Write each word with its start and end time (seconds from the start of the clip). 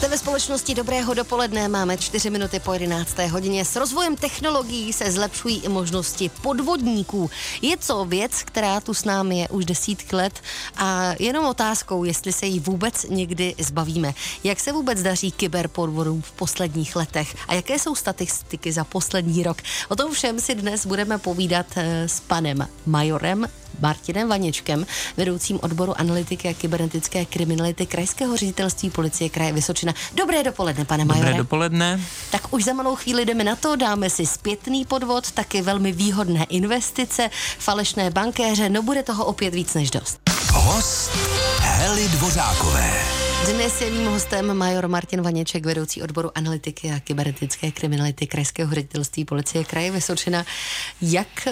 Jste 0.00 0.08
ve 0.08 0.18
společnosti 0.18 0.74
dobrého 0.74 1.14
dopoledne, 1.14 1.68
máme 1.68 1.96
4 1.96 2.30
minuty 2.30 2.60
po 2.60 2.72
11. 2.72 3.18
hodině. 3.18 3.64
S 3.64 3.76
rozvojem 3.76 4.16
technologií 4.16 4.92
se 4.92 5.12
zlepšují 5.12 5.64
i 5.64 5.68
možnosti 5.68 6.30
podvodníků. 6.42 7.30
Je 7.62 7.76
co 7.76 8.04
věc, 8.04 8.42
která 8.42 8.80
tu 8.80 8.94
s 8.94 9.04
námi 9.04 9.38
je 9.38 9.48
už 9.48 9.64
desítky 9.64 10.16
let 10.16 10.40
a 10.76 11.14
jenom 11.18 11.44
otázkou, 11.44 12.04
jestli 12.04 12.32
se 12.32 12.46
jí 12.46 12.60
vůbec 12.60 13.06
někdy 13.08 13.54
zbavíme. 13.58 14.14
Jak 14.44 14.60
se 14.60 14.72
vůbec 14.72 15.02
daří 15.02 15.32
kyberpodvodům 15.32 16.22
v 16.22 16.32
posledních 16.32 16.96
letech 16.96 17.36
a 17.48 17.54
jaké 17.54 17.78
jsou 17.78 17.94
statistiky 17.94 18.72
za 18.72 18.84
poslední 18.84 19.42
rok? 19.42 19.58
O 19.88 19.96
tom 19.96 20.12
všem 20.12 20.40
si 20.40 20.54
dnes 20.54 20.86
budeme 20.86 21.18
povídat 21.18 21.66
eh, 21.76 22.08
s 22.08 22.20
panem 22.20 22.68
Majorem 22.86 23.46
Martinem 23.80 24.28
Vaněčkem, 24.28 24.86
vedoucím 25.16 25.58
odboru 25.62 26.00
analytiky 26.00 26.48
a 26.48 26.54
kybernetické 26.54 27.24
kriminality 27.24 27.86
Krajského 27.86 28.36
ředitelství 28.36 28.90
policie 28.90 29.30
kraje 29.30 29.52
Vysočina. 29.52 29.94
Dobré 30.14 30.42
dopoledne, 30.42 30.84
pane 30.84 31.04
Majore. 31.04 31.26
Dobré 31.26 31.38
dopoledne. 31.38 32.00
Tak 32.30 32.52
už 32.54 32.64
za 32.64 32.72
malou 32.72 32.96
chvíli 32.96 33.24
jdeme 33.24 33.44
na 33.44 33.56
to, 33.56 33.76
dáme 33.76 34.10
si 34.10 34.26
zpětný 34.26 34.84
podvod, 34.84 35.30
taky 35.30 35.62
velmi 35.62 35.92
výhodné 35.92 36.44
investice, 36.44 37.30
falešné 37.58 38.10
bankéře, 38.10 38.68
no 38.68 38.82
bude 38.82 39.02
toho 39.02 39.24
opět 39.24 39.54
víc 39.54 39.74
než 39.74 39.90
dost. 39.90 40.20
Host 40.52 41.10
Hely 41.60 42.08
Dvořákové. 42.08 43.29
Dnes 43.40 43.80
je 43.80 43.90
mým 43.90 44.06
hostem 44.06 44.56
major 44.56 44.88
Martin 44.88 45.22
Vaněček, 45.22 45.66
vedoucí 45.66 46.02
odboru 46.02 46.30
analytiky 46.34 46.90
a 46.90 47.00
kybernetické 47.00 47.70
kriminality 47.70 48.26
Krajského 48.26 48.74
ředitelství 48.74 49.24
policie 49.24 49.64
kraje 49.64 49.90
Vysočina. 49.90 50.44
Jak, 51.02 51.48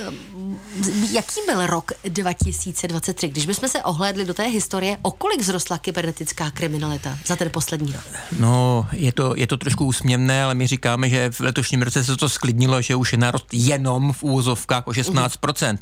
jaký 1.10 1.40
byl 1.46 1.66
rok 1.66 1.92
2023? 2.04 3.28
Když 3.28 3.46
bychom 3.46 3.68
se 3.68 3.82
ohlédli 3.82 4.24
do 4.24 4.34
té 4.34 4.42
historie, 4.42 4.96
o 5.02 5.10
kolik 5.10 5.40
vzrostla 5.40 5.78
kybernetická 5.78 6.50
kriminalita 6.50 7.18
za 7.26 7.36
ten 7.36 7.50
poslední 7.50 7.92
rok? 7.92 8.04
No, 8.38 8.86
je 8.92 9.12
to, 9.12 9.34
je 9.36 9.46
to 9.46 9.56
trošku 9.56 9.86
úsměvné, 9.86 10.44
ale 10.44 10.54
my 10.54 10.66
říkáme, 10.66 11.08
že 11.08 11.30
v 11.30 11.40
letošním 11.40 11.82
roce 11.82 12.04
se 12.04 12.16
to 12.16 12.28
sklidnilo, 12.28 12.82
že 12.82 12.94
už 12.94 13.12
je 13.12 13.18
nárost 13.18 13.46
jenom 13.52 14.12
v 14.12 14.22
úvozovkách 14.22 14.86
o 14.86 14.90
16%. 14.90 15.72
Mm. 15.72 15.78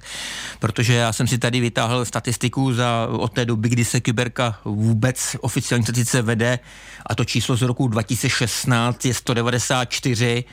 Protože 0.59 0.95
já 0.95 1.12
jsem 1.12 1.29
si 1.29 1.39
tady 1.39 1.61
vytáhl 1.61 2.05
statistiku 2.05 2.73
za 2.73 3.09
od 3.11 3.33
té 3.33 3.45
doby, 3.45 3.69
kdy 3.69 3.84
se 3.84 4.01
kyberka 4.01 4.59
vůbec 4.65 5.37
oficiálně 5.41 5.96
statistice 5.97 6.23
vede 6.23 6.59
a 7.07 7.15
to 7.15 7.25
číslo 7.25 7.57
z 7.57 7.63
roku 7.63 7.89
2016 7.89 9.05
je 9.05 9.15
194, 9.15 10.45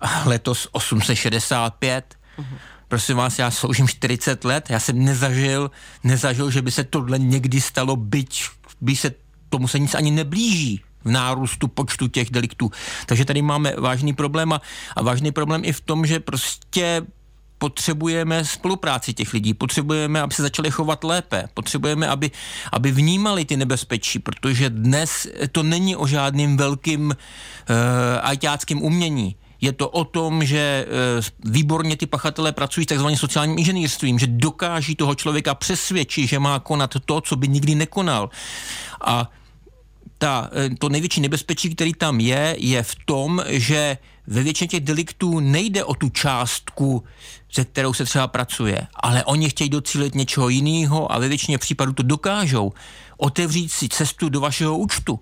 a 0.00 0.22
letos 0.26 0.68
865. 0.72 2.14
Uh-huh. 2.38 2.44
Prosím 2.88 3.16
vás, 3.16 3.38
já 3.38 3.50
sloužím 3.50 3.88
40 3.88 4.44
let, 4.44 4.70
já 4.70 4.80
jsem 4.80 5.04
nezažil, 5.04 5.70
nezažil, 6.04 6.50
že 6.50 6.62
by 6.62 6.70
se 6.70 6.84
tohle 6.84 7.18
někdy 7.18 7.60
stalo, 7.60 7.96
byť 7.96 8.44
by 8.80 8.96
se 8.96 9.14
tomu 9.48 9.68
se 9.68 9.78
nic 9.78 9.94
ani 9.94 10.10
neblíží 10.10 10.80
v 11.04 11.10
nárůstu 11.10 11.68
počtu 11.68 12.08
těch 12.08 12.30
deliktů. 12.30 12.70
Takže 13.06 13.24
tady 13.24 13.42
máme 13.42 13.74
vážný 13.78 14.12
problém 14.12 14.52
a, 14.52 14.60
a 14.96 15.02
vážný 15.02 15.32
problém 15.32 15.60
i 15.64 15.72
v 15.72 15.80
tom, 15.80 16.06
že 16.06 16.20
prostě 16.20 17.02
potřebujeme 17.58 18.44
spolupráci 18.44 19.14
těch 19.14 19.32
lidí, 19.32 19.54
potřebujeme, 19.54 20.20
aby 20.20 20.34
se 20.34 20.42
začali 20.42 20.70
chovat 20.70 21.04
lépe, 21.04 21.44
potřebujeme, 21.54 22.08
aby, 22.08 22.30
aby 22.72 22.92
vnímali 22.92 23.44
ty 23.44 23.56
nebezpečí, 23.56 24.18
protože 24.18 24.70
dnes 24.70 25.26
to 25.52 25.62
není 25.62 25.96
o 25.96 26.06
žádným 26.06 26.56
velkým 26.56 27.06
uh, 27.10 27.14
ajťáckým 28.22 28.82
umění. 28.82 29.36
Je 29.60 29.72
to 29.72 29.88
o 29.88 30.04
tom, 30.04 30.44
že 30.44 30.86
uh, 30.86 31.52
výborně 31.52 31.96
ty 31.96 32.06
pachatelé 32.06 32.52
pracují 32.52 32.84
s 32.84 32.88
takzvaným 32.88 33.18
sociálním 33.18 33.58
inženýrstvím, 33.58 34.18
že 34.18 34.26
dokáží 34.26 34.94
toho 34.94 35.14
člověka 35.14 35.54
přesvědčit, 35.54 36.26
že 36.26 36.38
má 36.38 36.58
konat 36.58 36.94
to, 37.04 37.20
co 37.20 37.36
by 37.36 37.48
nikdy 37.48 37.74
nekonal. 37.74 38.30
A 39.00 39.30
ta, 40.18 40.50
eh, 40.52 40.70
to 40.78 40.88
největší 40.88 41.20
nebezpečí, 41.20 41.74
který 41.74 41.92
tam 41.94 42.20
je, 42.20 42.56
je 42.58 42.82
v 42.82 42.94
tom, 43.04 43.42
že 43.48 43.98
ve 44.26 44.42
většině 44.42 44.68
těch 44.68 44.80
deliktů 44.80 45.40
nejde 45.40 45.84
o 45.84 45.94
tu 45.94 46.08
částku, 46.08 47.04
se 47.52 47.64
kterou 47.64 47.92
se 47.92 48.04
třeba 48.04 48.28
pracuje, 48.28 48.86
ale 48.94 49.24
oni 49.24 49.50
chtějí 49.50 49.70
docílit 49.70 50.14
něčeho 50.14 50.48
jiného 50.48 51.12
a 51.12 51.18
ve 51.18 51.28
většině 51.28 51.58
případů 51.58 51.92
to 51.92 52.02
dokážou 52.02 52.72
otevřít 53.16 53.72
si 53.72 53.88
cestu 53.88 54.28
do 54.28 54.40
vašeho 54.40 54.78
účtu. 54.78 55.20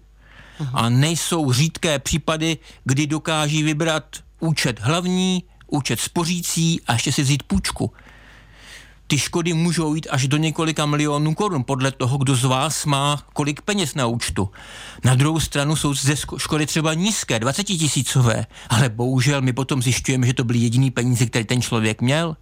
Aha. 0.60 0.70
A 0.74 0.88
nejsou 0.88 1.52
řídké 1.52 1.98
případy, 1.98 2.58
kdy 2.84 3.06
dokáží 3.06 3.62
vybrat 3.62 4.04
účet 4.40 4.80
hlavní, 4.80 5.44
účet 5.66 6.00
spořící 6.00 6.80
a 6.86 6.92
ještě 6.92 7.12
si 7.12 7.22
vzít 7.22 7.42
půjčku 7.42 7.92
ty 9.06 9.18
škody 9.18 9.52
můžou 9.52 9.94
jít 9.94 10.06
až 10.10 10.28
do 10.28 10.36
několika 10.36 10.86
milionů 10.86 11.34
korun, 11.34 11.64
podle 11.64 11.90
toho, 11.90 12.18
kdo 12.18 12.36
z 12.36 12.44
vás 12.44 12.86
má 12.86 13.22
kolik 13.32 13.62
peněz 13.62 13.94
na 13.94 14.06
účtu. 14.06 14.50
Na 15.04 15.14
druhou 15.14 15.40
stranu 15.40 15.76
jsou 15.76 15.94
ze 15.94 16.16
škody 16.36 16.66
třeba 16.66 16.94
nízké, 16.94 17.38
20 17.38 17.64
tisícové, 17.64 18.46
ale 18.68 18.88
bohužel 18.88 19.42
my 19.42 19.52
potom 19.52 19.82
zjišťujeme, 19.82 20.26
že 20.26 20.34
to 20.34 20.44
byly 20.44 20.58
jediný 20.58 20.90
peníze, 20.90 21.26
které 21.26 21.44
ten 21.44 21.62
člověk 21.62 22.02
měl. 22.02 22.36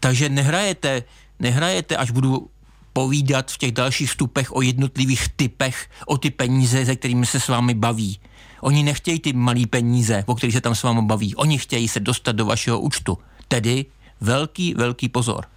Takže 0.00 0.28
nehrajete, 0.28 1.02
nehrajete, 1.38 1.96
až 1.96 2.10
budu 2.10 2.48
povídat 2.92 3.50
v 3.50 3.58
těch 3.58 3.72
dalších 3.72 4.10
vstupech 4.10 4.56
o 4.56 4.62
jednotlivých 4.62 5.28
typech, 5.36 5.90
o 6.06 6.18
ty 6.18 6.30
peníze, 6.30 6.86
se 6.86 6.96
kterými 6.96 7.26
se 7.26 7.40
s 7.40 7.48
vámi 7.48 7.74
baví. 7.74 8.20
Oni 8.60 8.82
nechtějí 8.82 9.20
ty 9.20 9.32
malé 9.32 9.66
peníze, 9.66 10.24
o 10.26 10.34
kterých 10.34 10.54
se 10.54 10.60
tam 10.60 10.74
s 10.74 10.82
vámi 10.82 11.02
baví. 11.02 11.34
Oni 11.34 11.58
chtějí 11.58 11.88
se 11.88 12.00
dostat 12.00 12.36
do 12.36 12.46
vašeho 12.46 12.80
účtu. 12.80 13.18
Tedy 13.48 13.86
velký, 14.20 14.74
velký 14.74 15.08
pozor. 15.08 15.51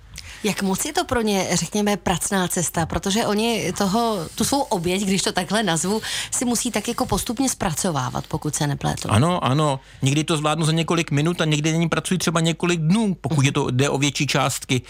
Jak 0.45 0.61
moc 0.61 0.85
je 0.85 0.93
to 0.93 1.05
pro 1.05 1.21
ně, 1.21 1.47
řekněme, 1.53 1.97
pracná 1.97 2.47
cesta, 2.47 2.85
protože 2.85 3.25
oni 3.25 3.73
toho, 3.77 4.17
tu 4.35 4.43
svou 4.43 4.61
oběť, 4.61 5.03
když 5.03 5.21
to 5.21 5.31
takhle 5.31 5.63
nazvu, 5.63 6.01
si 6.31 6.45
musí 6.45 6.71
tak 6.71 6.87
jako 6.87 7.05
postupně 7.05 7.49
zpracovávat, 7.49 8.27
pokud 8.27 8.55
se 8.55 8.67
neplétu. 8.67 9.11
Ano, 9.11 9.43
ano. 9.43 9.79
Někdy 10.01 10.23
to 10.23 10.37
zvládnu 10.37 10.65
za 10.65 10.71
několik 10.71 11.11
minut 11.11 11.41
a 11.41 11.45
někdy 11.45 11.77
ní 11.77 11.89
pracují 11.89 12.17
třeba 12.17 12.39
několik 12.39 12.79
dnů, 12.79 13.17
pokud 13.21 13.45
je 13.45 13.51
to 13.51 13.71
jde 13.71 13.89
o 13.89 13.97
větší 13.97 14.27
částky. 14.27 14.81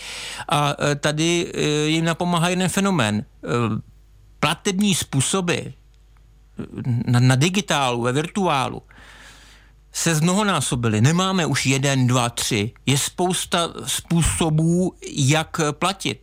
A 0.50 0.76
e, 0.92 0.96
tady 0.96 1.52
e, 1.54 1.62
jim 1.88 2.06
napomáhá 2.06 2.50
jeden 2.50 2.70
fenomén. 2.70 3.16
E, 3.16 3.26
platební 4.40 4.96
způsoby 4.96 5.58
na, 7.08 7.20
na 7.20 7.36
digitálu, 7.36 8.02
ve 8.02 8.12
virtuálu, 8.12 8.82
se 9.96 10.16
zmnohonásobily. 10.16 11.02
Nemáme 11.02 11.46
už 11.46 11.66
jeden, 11.66 12.08
dva, 12.08 12.30
tři. 12.30 12.72
Je 12.86 12.98
spousta 12.98 13.70
způsobů, 13.86 14.94
jak 15.12 15.62
platit. 15.72 16.20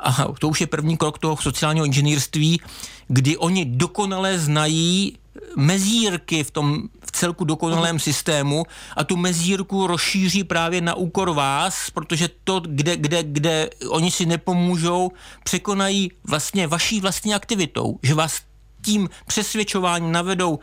A 0.00 0.26
to 0.38 0.48
už 0.48 0.60
je 0.60 0.66
první 0.66 0.96
krok 0.96 1.18
toho 1.18 1.36
sociálního 1.36 1.86
inženýrství, 1.86 2.60
kdy 3.08 3.36
oni 3.36 3.64
dokonale 3.64 4.38
znají 4.38 5.18
mezírky 5.56 6.44
v 6.44 6.50
tom 6.50 6.88
v 7.06 7.12
celku 7.12 7.44
dokonalém 7.44 7.98
systému 7.98 8.64
a 8.96 9.04
tu 9.04 9.16
mezírku 9.16 9.86
rozšíří 9.86 10.44
právě 10.44 10.80
na 10.80 10.94
úkor 10.94 11.30
vás, 11.30 11.90
protože 11.90 12.28
to, 12.44 12.60
kde, 12.60 12.96
kde, 12.96 13.22
kde 13.22 13.70
oni 13.88 14.10
si 14.10 14.26
nepomůžou, 14.26 15.10
překonají 15.44 16.10
vlastně 16.24 16.66
vaší 16.66 17.00
vlastní 17.00 17.34
aktivitou, 17.34 17.98
že 18.02 18.14
vás 18.14 18.40
tím 18.84 19.08
přesvědčováním 19.26 20.12
navedou, 20.12 20.58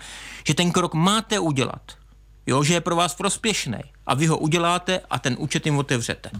že 0.47 0.53
ten 0.53 0.71
krok 0.71 0.93
máte 0.93 1.39
udělat 1.39 1.98
jo, 2.49 2.63
že 2.63 2.73
je 2.73 2.81
pro 2.81 2.95
vás 2.95 3.15
prospěšný 3.15 3.79
a 4.07 4.13
vy 4.13 4.27
ho 4.27 4.37
uděláte 4.37 5.01
a 5.09 5.19
ten 5.19 5.35
účet 5.39 5.65
jim 5.65 5.77
otevřete. 5.77 6.31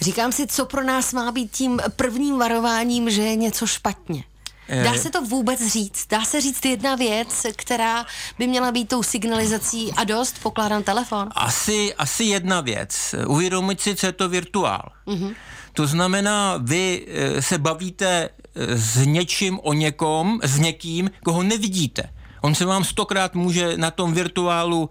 Říkám 0.00 0.32
si, 0.32 0.46
co 0.46 0.66
pro 0.66 0.84
nás 0.84 1.12
má 1.12 1.32
být 1.32 1.50
tím 1.52 1.80
prvním 1.96 2.38
varováním, 2.38 3.10
že 3.10 3.22
je 3.22 3.36
něco 3.36 3.66
špatně. 3.66 4.24
Dá 4.68 4.94
eh. 4.94 4.98
se 4.98 5.10
to 5.10 5.22
vůbec 5.22 5.66
říct? 5.66 6.06
Dá 6.10 6.24
se 6.24 6.40
říct 6.40 6.64
jedna 6.64 6.94
věc, 6.94 7.46
která 7.56 8.06
by 8.38 8.46
měla 8.46 8.72
být 8.72 8.88
tou 8.88 9.02
signalizací 9.02 9.92
a 9.96 10.04
dost, 10.04 10.38
pokládám 10.42 10.82
telefon? 10.82 11.28
Asi, 11.34 11.94
asi 11.94 12.24
jedna 12.24 12.60
věc. 12.60 13.14
Uvědomit 13.26 13.80
si, 13.80 13.94
co 13.94 14.06
je 14.06 14.12
to 14.12 14.28
virtuál. 14.28 14.92
Mm-hmm. 15.06 15.34
To 15.72 15.86
znamená, 15.86 16.58
vy 16.62 17.06
eh, 17.08 17.42
se 17.42 17.58
bavíte 17.58 18.28
eh, 18.54 18.78
s 18.78 19.06
něčím 19.06 19.60
o 19.62 19.72
někom, 19.72 20.40
s 20.42 20.58
někým, 20.58 21.10
koho 21.24 21.42
nevidíte. 21.42 22.02
On 22.40 22.54
se 22.54 22.64
vám 22.64 22.84
stokrát 22.84 23.34
může 23.34 23.76
na 23.76 23.90
tom 23.90 24.14
virtuálu 24.14 24.90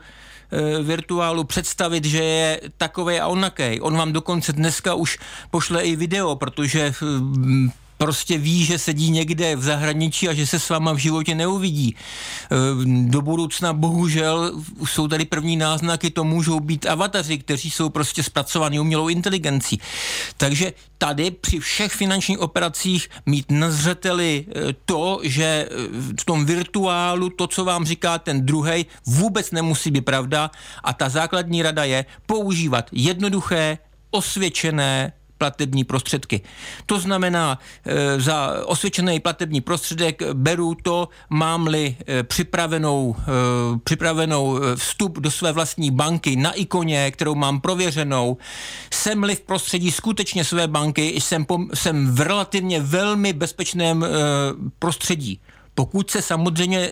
virtuálu 0.84 1.44
představit, 1.44 2.06
že 2.06 2.24
je 2.24 2.62
takový 2.78 3.20
a 3.20 3.28
onakej. 3.28 3.80
On 3.82 3.98
vám 3.98 4.14
dokonce 4.14 4.54
dneska 4.54 4.94
už 4.94 5.18
pošle 5.52 5.84
i 5.84 5.96
video, 5.96 6.36
protože 6.36 6.94
hm, 7.02 7.70
prostě 7.98 8.38
ví, 8.38 8.66
že 8.66 8.80
sedí 8.80 9.10
někde 9.10 9.56
v 9.56 9.64
zahraničí 9.64 10.30
a 10.30 10.34
že 10.34 10.48
se 10.48 10.60
s 10.60 10.70
váma 10.70 10.94
v 10.94 10.98
životě 10.98 11.36
neuvidí. 11.36 11.96
Eh, 11.96 12.56
do 12.86 13.22
budoucna 13.22 13.74
bohužel 13.74 14.52
jsou 14.86 15.08
tady 15.08 15.26
první 15.26 15.58
náznaky, 15.58 16.10
to 16.10 16.24
můžou 16.24 16.60
být 16.60 16.86
avataři, 16.86 17.38
kteří 17.38 17.72
jsou 17.72 17.90
prostě 17.90 18.24
zpracovaní 18.24 18.80
umělou 18.80 19.08
inteligencí. 19.08 19.80
Takže 20.38 20.74
tady 20.98 21.32
při 21.32 21.60
všech 21.60 21.92
finančních 21.92 22.40
operacích 22.40 23.10
mít 23.26 23.52
na 23.52 23.72
zřeteli 23.72 24.46
eh, 24.48 24.74
to, 24.86 25.20
že 25.24 25.46
eh, 25.46 25.76
v 26.20 26.26
tom 26.26 26.46
virtuálu 26.46 27.30
to, 27.30 27.48
co 27.48 27.66
vám 27.66 27.86
říká 27.86 28.18
ten 28.20 28.46
druhý, 28.46 28.86
vůbec 29.06 29.52
nemusí 29.52 29.92
být 29.92 30.06
pravda 30.06 30.52
a 30.84 30.94
ta 30.94 31.10
základní 31.10 31.64
rada 31.64 31.84
je 31.84 32.06
používat 32.26 32.90
jednoduché, 32.92 33.78
osvědčené 34.12 35.14
platební 35.46 35.84
prostředky. 35.84 36.42
To 36.86 37.00
znamená, 37.00 37.60
e, 37.86 38.20
za 38.20 38.66
osvědčený 38.66 39.20
platební 39.20 39.62
prostředek 39.62 40.34
beru 40.34 40.76
to, 40.84 41.10
mám-li 41.30 41.96
e, 42.08 42.24
připravenou, 42.24 43.16
e, 43.16 43.80
připravenou 43.84 44.60
vstup 44.76 45.20
do 45.20 45.32
své 45.32 45.52
vlastní 45.52 45.92
banky 45.92 46.36
na 46.36 46.52
ikoně, 46.52 47.12
kterou 47.12 47.36
mám 47.36 47.62
prověřenou, 47.62 48.38
jsem-li 48.94 49.36
v 49.36 49.42
prostředí 49.42 49.92
skutečně 49.92 50.44
své 50.44 50.68
banky, 50.68 51.22
jsem, 51.22 51.46
jsem 51.74 52.16
v 52.16 52.22
relativně 52.22 52.80
velmi 52.80 53.34
bezpečném 53.34 54.06
prostředí. 54.80 55.40
Pokud 55.76 56.12
se 56.12 56.22
samozřejmě 56.22 56.92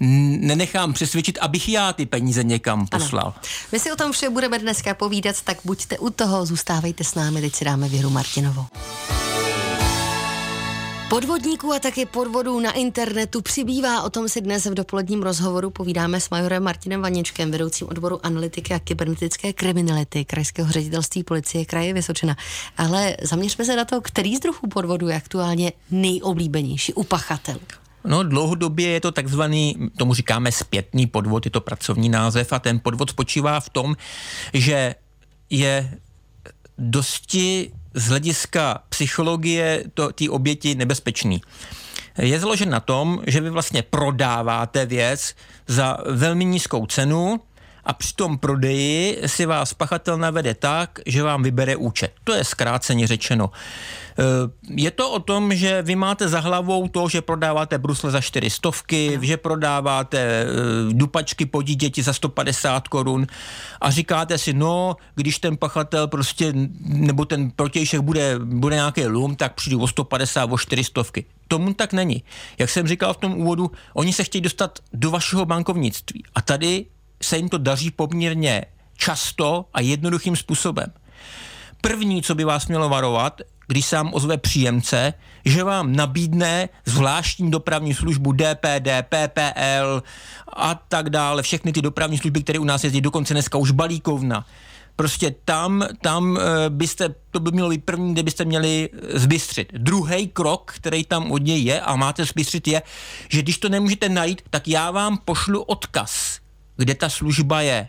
nenechám 0.00 0.92
přesvědčit, 0.92 1.38
abych 1.38 1.68
já 1.68 1.92
ty 1.92 2.06
peníze 2.06 2.44
někam 2.44 2.86
poslal. 2.86 3.26
Ano. 3.26 3.34
My 3.72 3.78
si 3.78 3.92
o 3.92 3.96
tom 3.96 4.12
vše 4.12 4.30
budeme 4.30 4.58
dneska 4.58 4.94
povídat, 4.94 5.42
tak 5.42 5.58
buďte 5.64 5.98
u 5.98 6.10
toho, 6.10 6.46
zůstávejte 6.46 7.04
s 7.04 7.14
námi, 7.14 7.40
teď 7.40 7.54
si 7.54 7.64
dáme 7.64 7.88
Věru 7.88 8.10
Martinovou. 8.10 8.64
Podvodníků 11.08 11.72
a 11.72 11.78
taky 11.78 12.06
podvodů 12.06 12.60
na 12.60 12.72
internetu 12.72 13.42
přibývá. 13.42 14.02
O 14.02 14.10
tom 14.10 14.28
si 14.28 14.40
dnes 14.40 14.66
v 14.66 14.74
dopoledním 14.74 15.22
rozhovoru 15.22 15.70
povídáme 15.70 16.20
s 16.20 16.30
majorem 16.30 16.62
Martinem 16.62 17.02
Vaněčkem, 17.02 17.50
vedoucím 17.50 17.88
odboru 17.88 18.26
analytiky 18.26 18.74
a 18.74 18.78
kybernetické 18.78 19.52
kriminality 19.52 20.24
Krajského 20.24 20.72
ředitelství 20.72 21.24
policie 21.24 21.64
kraje 21.64 21.92
Vysočina. 21.92 22.36
Ale 22.76 23.16
zaměřme 23.22 23.64
se 23.64 23.76
na 23.76 23.84
to, 23.84 24.00
který 24.00 24.36
z 24.36 24.40
druhů 24.40 24.68
podvodu 24.68 25.08
je 25.08 25.16
aktuálně 25.16 25.72
nejoblíbenější 25.90 26.94
u. 26.94 27.06
No 28.08 28.22
dlouhodobě 28.22 28.88
je 28.88 29.00
to 29.00 29.12
takzvaný, 29.12 29.76
tomu 29.96 30.14
říkáme 30.14 30.52
zpětný 30.52 31.06
podvod, 31.06 31.44
je 31.44 31.50
to 31.50 31.60
pracovní 31.60 32.08
název 32.08 32.52
a 32.52 32.58
ten 32.58 32.80
podvod 32.80 33.10
spočívá 33.10 33.60
v 33.60 33.68
tom, 33.68 33.96
že 34.52 34.94
je 35.50 35.98
dosti 36.78 37.72
z 37.94 38.08
hlediska 38.08 38.82
psychologie 38.88 39.84
té 40.14 40.30
oběti 40.30 40.74
nebezpečný. 40.74 41.40
Je 42.18 42.40
založen 42.40 42.70
na 42.70 42.80
tom, 42.80 43.22
že 43.26 43.40
vy 43.40 43.50
vlastně 43.50 43.82
prodáváte 43.82 44.86
věc 44.86 45.34
za 45.66 45.98
velmi 46.06 46.44
nízkou 46.44 46.86
cenu 46.86 47.40
a 47.88 47.92
při 47.92 48.14
tom 48.14 48.38
prodeji 48.38 49.22
si 49.26 49.46
vás 49.46 49.74
pachatel 49.74 50.18
navede 50.18 50.54
tak, 50.54 51.00
že 51.06 51.22
vám 51.22 51.42
vybere 51.42 51.76
účet. 51.76 52.12
To 52.24 52.34
je 52.34 52.44
zkráceně 52.44 53.06
řečeno. 53.06 53.50
Eh, 54.18 54.22
je 54.68 54.90
to 54.90 55.10
o 55.10 55.18
tom, 55.18 55.54
že 55.54 55.82
vy 55.82 55.96
máte 55.96 56.28
za 56.28 56.40
hlavou 56.40 56.88
to, 56.88 57.08
že 57.08 57.22
prodáváte 57.22 57.78
brusle 57.78 58.10
za 58.10 58.20
4 58.20 58.50
stovky, 58.50 59.12
no. 59.16 59.22
že 59.24 59.36
prodáváte 59.36 60.18
eh, 60.18 60.46
dupačky 60.92 61.46
po 61.46 61.62
dítěti 61.62 62.02
za 62.02 62.12
150 62.12 62.88
korun 62.88 63.26
a 63.80 63.90
říkáte 63.90 64.38
si, 64.38 64.52
no, 64.52 64.96
když 65.14 65.38
ten 65.38 65.56
pachatel 65.56 66.08
prostě, 66.08 66.52
nebo 66.84 67.24
ten 67.24 67.50
protějšek 67.50 68.00
bude, 68.00 68.38
bude 68.38 68.76
nějaký 68.76 69.06
lum, 69.06 69.36
tak 69.36 69.54
přijdu 69.54 69.80
o 69.80 69.86
150, 69.86 70.52
o 70.52 70.58
4 70.58 70.84
stovky. 70.84 71.24
Tomu 71.48 71.74
tak 71.74 71.92
není. 71.92 72.22
Jak 72.58 72.70
jsem 72.70 72.88
říkal 72.88 73.14
v 73.14 73.16
tom 73.16 73.40
úvodu, 73.40 73.70
oni 73.94 74.12
se 74.12 74.24
chtějí 74.24 74.42
dostat 74.42 74.78
do 74.92 75.10
vašeho 75.10 75.46
bankovnictví. 75.46 76.22
A 76.34 76.42
tady 76.42 76.86
se 77.22 77.36
jim 77.36 77.48
to 77.48 77.58
daří 77.58 77.90
poměrně 77.90 78.64
často 78.96 79.64
a 79.74 79.80
jednoduchým 79.80 80.36
způsobem. 80.36 80.92
První, 81.80 82.22
co 82.22 82.34
by 82.34 82.44
vás 82.44 82.66
mělo 82.66 82.88
varovat, 82.88 83.40
když 83.68 83.86
se 83.86 83.96
vám 83.96 84.10
ozve 84.14 84.38
příjemce, 84.38 85.14
že 85.44 85.64
vám 85.64 85.96
nabídne 85.96 86.68
zvláštní 86.84 87.50
dopravní 87.50 87.94
službu 87.94 88.32
DPD, 88.32 88.88
PPL 89.08 90.02
a 90.56 90.74
tak 90.74 91.10
dále, 91.10 91.42
všechny 91.42 91.72
ty 91.72 91.82
dopravní 91.82 92.18
služby, 92.18 92.42
které 92.42 92.58
u 92.58 92.64
nás 92.64 92.84
jezdí, 92.84 93.00
dokonce 93.00 93.34
dneska 93.34 93.58
už 93.58 93.70
balíkovna. 93.70 94.46
Prostě 94.96 95.34
tam, 95.44 95.86
tam 96.00 96.38
eh, 96.38 96.70
byste, 96.70 97.14
to 97.30 97.40
by 97.40 97.50
mělo 97.50 97.68
být 97.68 97.84
první, 97.84 98.12
kde 98.12 98.22
byste 98.22 98.44
měli 98.44 98.88
zbystřit. 99.14 99.72
Druhý 99.72 100.28
krok, 100.28 100.72
který 100.76 101.04
tam 101.04 101.32
od 101.32 101.42
něj 101.42 101.62
je 101.62 101.80
a 101.80 101.96
máte 101.96 102.24
zbystřit 102.24 102.68
je, 102.68 102.82
že 103.28 103.42
když 103.42 103.58
to 103.58 103.68
nemůžete 103.68 104.08
najít, 104.08 104.42
tak 104.50 104.68
já 104.68 104.90
vám 104.90 105.18
pošlu 105.24 105.62
odkaz, 105.62 106.40
kde 106.78 106.94
ta 106.94 107.08
služba 107.08 107.60
je 107.60 107.88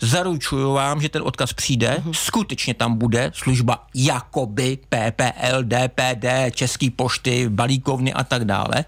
zaručuju 0.00 0.72
vám, 0.72 1.00
že 1.00 1.08
ten 1.08 1.22
odkaz 1.22 1.52
přijde, 1.52 1.88
mm-hmm. 1.88 2.12
skutečně 2.12 2.74
tam 2.74 2.94
bude 2.94 3.32
služba 3.34 3.86
jakoby 3.94 4.78
PPL, 4.88 5.62
DPD, 5.62 6.24
Český 6.50 6.90
pošty, 6.90 7.48
balíkovny 7.48 8.12
a 8.12 8.24
tak 8.24 8.44
dále. 8.44 8.84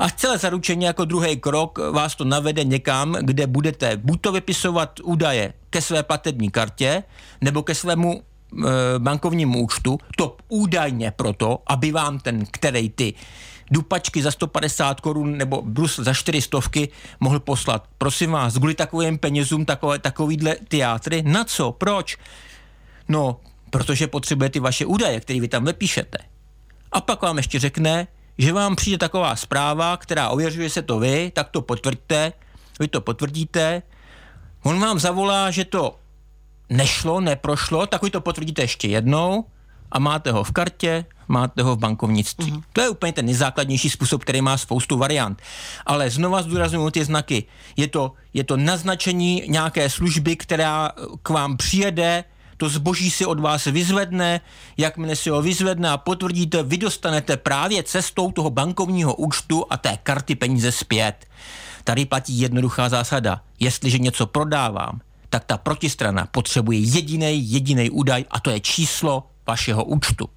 A 0.00 0.10
celé 0.10 0.38
zaručení 0.38 0.84
jako 0.84 1.04
druhý 1.04 1.36
krok 1.36 1.78
vás 1.90 2.14
to 2.14 2.24
navede 2.24 2.64
někam, 2.64 3.16
kde 3.20 3.46
budete 3.46 3.96
buď 3.96 4.20
to 4.20 4.32
vypisovat 4.32 5.00
údaje 5.02 5.52
ke 5.70 5.82
své 5.82 6.02
platební 6.02 6.50
kartě, 6.50 7.02
nebo 7.40 7.62
ke 7.62 7.74
svému 7.74 8.22
e, 8.22 8.98
bankovnímu 8.98 9.60
účtu, 9.60 9.98
to 10.16 10.36
údajně 10.48 11.10
proto, 11.10 11.62
aby 11.66 11.92
vám 11.92 12.18
ten, 12.18 12.44
který 12.50 12.90
ty 12.90 13.14
dupačky 13.70 14.22
za 14.22 14.30
150 14.30 15.00
korun 15.00 15.38
nebo 15.38 15.62
brus 15.62 15.98
za 15.98 16.14
400 16.14 16.58
mohl 17.20 17.40
poslat. 17.40 17.84
Prosím 17.98 18.30
vás, 18.30 18.58
kvůli 18.58 18.74
takovým 18.74 19.18
penězům 19.18 19.64
takové, 19.64 19.98
takovýhle 19.98 20.56
teátry, 20.68 21.22
na 21.22 21.44
co, 21.44 21.72
proč? 21.72 22.16
No, 23.08 23.40
protože 23.70 24.06
potřebuje 24.06 24.50
ty 24.50 24.60
vaše 24.60 24.86
údaje, 24.86 25.20
které 25.20 25.40
vy 25.40 25.48
tam 25.48 25.64
vypíšete. 25.64 26.18
A 26.92 27.00
pak 27.00 27.22
vám 27.22 27.36
ještě 27.36 27.58
řekne, 27.58 28.06
že 28.38 28.52
vám 28.52 28.76
přijde 28.76 28.98
taková 28.98 29.36
zpráva, 29.36 29.96
která 29.96 30.28
ověřuje 30.28 30.70
se 30.70 30.82
to 30.82 30.98
vy, 30.98 31.32
tak 31.34 31.48
to 31.48 31.62
potvrďte, 31.62 32.32
vy 32.80 32.88
to 32.88 33.00
potvrdíte, 33.00 33.82
on 34.62 34.80
vám 34.80 34.98
zavolá, 34.98 35.50
že 35.50 35.64
to 35.64 35.98
nešlo, 36.70 37.20
neprošlo, 37.20 37.86
tak 37.86 38.02
vy 38.02 38.10
to 38.10 38.20
potvrdíte 38.20 38.62
ještě 38.62 38.88
jednou 38.88 39.44
a 39.96 39.98
máte 39.98 40.32
ho 40.32 40.44
v 40.44 40.52
kartě, 40.52 41.04
máte 41.28 41.62
ho 41.62 41.76
v 41.76 41.78
bankovnictví. 41.78 42.52
Mm-hmm. 42.52 42.62
To 42.72 42.80
je 42.80 42.88
úplně 42.88 43.12
ten 43.12 43.26
nejzákladnější 43.26 43.90
způsob, 43.90 44.22
který 44.22 44.42
má 44.42 44.58
spoustu 44.58 44.96
variant. 44.96 45.42
Ale 45.86 46.10
znova 46.10 46.42
zdůraznuju 46.42 46.90
ty 46.90 47.04
znaky. 47.04 47.44
Je 47.76 47.88
to, 47.88 48.12
je 48.34 48.44
to 48.44 48.56
naznačení 48.56 49.42
nějaké 49.48 49.90
služby, 49.90 50.36
která 50.36 50.92
k 51.22 51.28
vám 51.28 51.56
přijede, 51.56 52.24
to 52.56 52.68
zboží 52.68 53.10
si 53.10 53.26
od 53.26 53.40
vás 53.40 53.64
vyzvedne, 53.64 54.40
jakmile 54.76 55.16
si 55.16 55.30
ho 55.30 55.42
vyzvedne 55.42 55.90
a 55.90 55.96
potvrdíte, 55.96 56.62
vy 56.62 56.78
dostanete 56.78 57.36
právě 57.36 57.82
cestou 57.82 58.32
toho 58.32 58.50
bankovního 58.50 59.14
účtu 59.14 59.64
a 59.70 59.76
té 59.76 59.98
karty 60.02 60.34
peníze 60.34 60.72
zpět. 60.72 61.26
Tady 61.84 62.04
platí 62.04 62.40
jednoduchá 62.40 62.88
zásada. 62.88 63.40
Jestliže 63.60 63.98
něco 63.98 64.26
prodávám, 64.26 65.00
tak 65.30 65.44
ta 65.44 65.56
protistrana 65.56 66.26
potřebuje 66.30 66.78
jediný 66.78 67.50
jediný 67.52 67.90
údaj 67.90 68.24
a 68.30 68.40
to 68.40 68.50
je 68.50 68.60
číslo 68.60 69.35
vašeho 69.46 69.84
účtu 69.84 70.28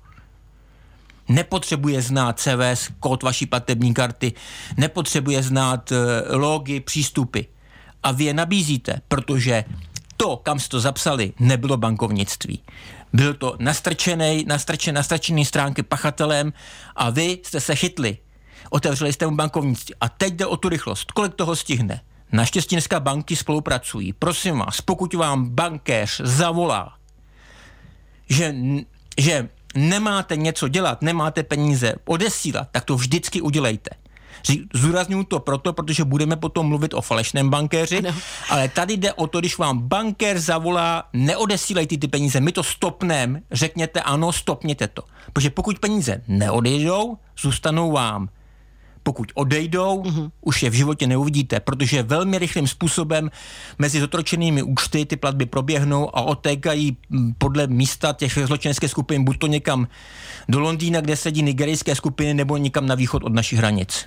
nepotřebuje 1.30 2.02
znát 2.02 2.40
CVS, 2.40 2.90
kód 3.00 3.24
vaší 3.24 3.46
platební 3.46 3.94
karty, 3.94 4.34
nepotřebuje 4.78 5.44
znát 5.44 5.92
eh, 5.92 6.36
logy, 6.36 6.80
přístupy. 6.80 7.42
A 8.04 8.12
vy 8.12 8.24
je 8.24 8.34
nabízíte, 8.34 9.02
protože 9.08 9.64
to, 10.18 10.38
kam 10.38 10.60
jste 10.60 10.70
to 10.70 10.80
zapsali, 10.80 11.34
nebylo 11.40 11.78
bankovnictví. 11.78 12.60
Byl 13.14 13.34
to 13.34 13.56
nastrčený, 13.60 14.46
nastrčený, 14.48 14.96
nastrčený 14.96 15.46
stránky 15.46 15.84
pachatelem 15.84 16.54
a 16.96 17.10
vy 17.10 17.40
jste 17.44 17.60
se 17.62 17.76
chytli. 17.76 18.18
Otevřeli 18.70 19.14
jste 19.14 19.28
mu 19.28 19.36
bankovnictví. 19.36 19.96
A 20.02 20.10
teď 20.10 20.34
jde 20.34 20.46
o 20.46 20.58
tu 20.58 20.70
rychlost. 20.70 21.12
Kolik 21.12 21.36
toho 21.36 21.56
stihne? 21.56 22.02
Naštěstí 22.32 22.76
dneska 22.76 23.00
banky 23.00 23.36
spolupracují. 23.36 24.14
Prosím 24.14 24.58
vás, 24.60 24.82
pokud 24.82 25.14
vám 25.14 25.50
bankéř 25.50 26.22
zavolá, 26.24 26.94
že, 28.30 28.56
že 29.22 29.50
nemáte 29.76 30.38
něco 30.38 30.68
dělat, 30.68 31.02
nemáte 31.02 31.44
peníze 31.44 31.94
odesílat, 32.06 32.68
tak 32.72 32.86
to 32.86 32.96
vždycky 32.96 33.42
udělejte. 33.42 33.90
Zúraznuju 34.74 35.24
to 35.24 35.40
proto, 35.40 35.74
protože 35.74 36.04
budeme 36.04 36.36
potom 36.36 36.68
mluvit 36.68 36.94
o 36.94 37.02
falešném 37.02 37.50
bankéři, 37.50 38.02
no. 38.02 38.16
ale 38.50 38.70
tady 38.70 38.94
jde 38.98 39.14
o 39.14 39.28
to, 39.28 39.40
když 39.40 39.58
vám 39.58 39.80
bankér 39.80 40.40
zavolá, 40.40 41.04
neodesílejte 41.14 41.98
ty 41.98 42.08
peníze, 42.08 42.40
my 42.40 42.52
to 42.52 42.64
stopneme, 42.64 43.42
řekněte 43.52 44.02
ano, 44.02 44.32
stopněte 44.32 44.88
to. 44.88 45.04
Protože 45.34 45.50
pokud 45.50 45.80
peníze 45.80 46.22
neodejdou, 46.28 47.18
zůstanou 47.42 47.92
vám 47.92 48.30
pokud 49.04 49.32
odejdou, 49.36 50.04
mm-hmm. 50.04 50.32
už 50.42 50.64
je 50.64 50.70
v 50.70 50.74
životě 50.74 51.08
neuvidíte, 51.08 51.60
protože 51.60 52.04
velmi 52.04 52.40
rychlým 52.40 52.68
způsobem 52.68 53.32
mezi 53.80 54.00
zotročenými 54.00 54.64
účty 54.64 55.06
ty 55.06 55.16
platby 55.16 55.46
proběhnou 55.46 56.18
a 56.18 56.22
otékají 56.22 56.98
mm, 57.10 57.34
podle 57.38 57.68
místa 57.68 58.14
těch 58.14 58.34
zločineckých 58.46 58.90
skupin 58.92 59.24
buď 59.24 59.38
to 59.38 59.48
někam 59.48 59.88
do 60.50 60.60
Londýna, 60.60 61.02
kde 61.02 61.16
sedí 61.16 61.42
nigerijské 61.44 61.96
skupiny, 61.96 62.34
nebo 62.34 62.58
někam 62.58 62.86
na 62.86 62.96
východ 62.96 63.24
od 63.24 63.34
našich 63.34 63.60
hranic. 63.60 64.06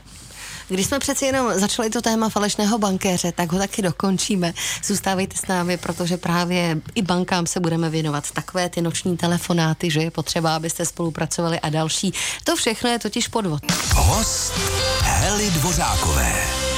Když 0.68 0.86
jsme 0.86 0.98
přeci 0.98 1.24
jenom 1.24 1.58
začali 1.58 1.90
to 1.90 2.02
téma 2.02 2.28
falešného 2.28 2.78
bankéře, 2.78 3.32
tak 3.32 3.52
ho 3.52 3.58
taky 3.58 3.82
dokončíme. 3.82 4.54
Zůstávejte 4.84 5.36
s 5.36 5.46
námi, 5.46 5.76
protože 5.76 6.16
právě 6.16 6.80
i 6.94 7.02
bankám 7.02 7.46
se 7.46 7.60
budeme 7.60 7.90
věnovat. 7.90 8.30
Takové 8.30 8.68
ty 8.68 8.82
noční 8.82 9.16
telefonáty, 9.16 9.90
že 9.90 10.00
je 10.00 10.10
potřeba, 10.10 10.56
abyste 10.56 10.86
spolupracovali 10.86 11.60
a 11.60 11.68
další. 11.68 12.12
To 12.44 12.56
všechno 12.56 12.90
je 12.90 12.98
totiž 12.98 13.28
podvod. 13.28 13.62
Host 13.94 14.52
Heli 15.02 15.50
Dvořákové. 15.50 16.71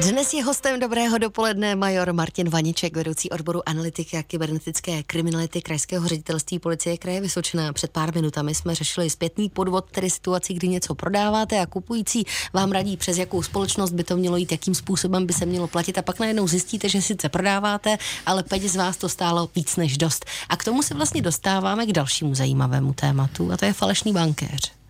Dnes 0.00 0.34
je 0.34 0.44
hostem 0.44 0.80
dobrého 0.80 1.18
dopoledne 1.18 1.74
major 1.74 2.12
Martin 2.12 2.50
Vaniček, 2.50 2.96
vedoucí 2.96 3.30
odboru 3.30 3.68
analytiky 3.68 4.16
a 4.16 4.22
kybernetické 4.22 5.02
kriminality 5.02 5.62
Krajského 5.62 6.08
ředitelství 6.08 6.58
policie 6.58 6.98
kraje 6.98 7.20
Vysočina. 7.20 7.72
Před 7.72 7.90
pár 7.90 8.14
minutami 8.14 8.54
jsme 8.54 8.74
řešili 8.74 9.10
zpětný 9.10 9.48
podvod, 9.48 9.90
tedy 9.90 10.10
situaci, 10.10 10.54
kdy 10.54 10.68
něco 10.68 10.94
prodáváte 10.94 11.60
a 11.60 11.66
kupující 11.66 12.24
vám 12.52 12.72
radí, 12.72 12.96
přes 12.96 13.18
jakou 13.18 13.42
společnost 13.42 13.90
by 13.92 14.04
to 14.04 14.16
mělo 14.16 14.36
jít, 14.36 14.52
jakým 14.52 14.74
způsobem 14.74 15.26
by 15.26 15.32
se 15.32 15.46
mělo 15.46 15.68
platit 15.68 15.98
a 15.98 16.02
pak 16.02 16.20
najednou 16.20 16.48
zjistíte, 16.48 16.88
že 16.88 17.02
sice 17.02 17.28
prodáváte, 17.28 17.98
ale 18.26 18.42
peněz 18.42 18.76
vás 18.76 18.96
to 18.96 19.08
stálo 19.08 19.50
víc 19.56 19.76
než 19.76 19.98
dost. 19.98 20.24
A 20.48 20.56
k 20.56 20.64
tomu 20.64 20.82
se 20.82 20.94
vlastně 20.94 21.22
dostáváme 21.22 21.86
k 21.86 21.92
dalšímu 21.92 22.34
zajímavému 22.34 22.92
tématu 22.92 23.52
a 23.52 23.56
to 23.56 23.64
je 23.64 23.72
falešný 23.72 24.12
bankéř. 24.12 24.83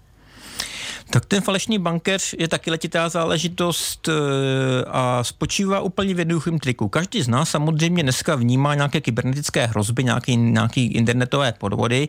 Tak 1.15 1.25
ten 1.25 1.41
falešný 1.41 1.79
bankéř 1.79 2.35
je 2.39 2.49
taky 2.49 2.71
letitá 2.71 3.09
záležitost 3.09 4.09
eh, 4.09 4.13
a 4.87 5.25
spočívá 5.25 5.81
úplně 5.81 6.15
v 6.15 6.19
jednoduchém 6.19 6.59
triku. 6.59 6.89
Každý 6.89 7.23
z 7.23 7.29
nás 7.29 7.51
samozřejmě 7.51 8.03
dneska 8.03 8.35
vnímá 8.35 8.75
nějaké 8.75 9.01
kybernetické 9.01 9.67
hrozby, 9.67 10.05
nějaké, 10.05 10.35
nějaké 10.35 10.81
internetové 10.81 11.53
podvody 11.53 12.09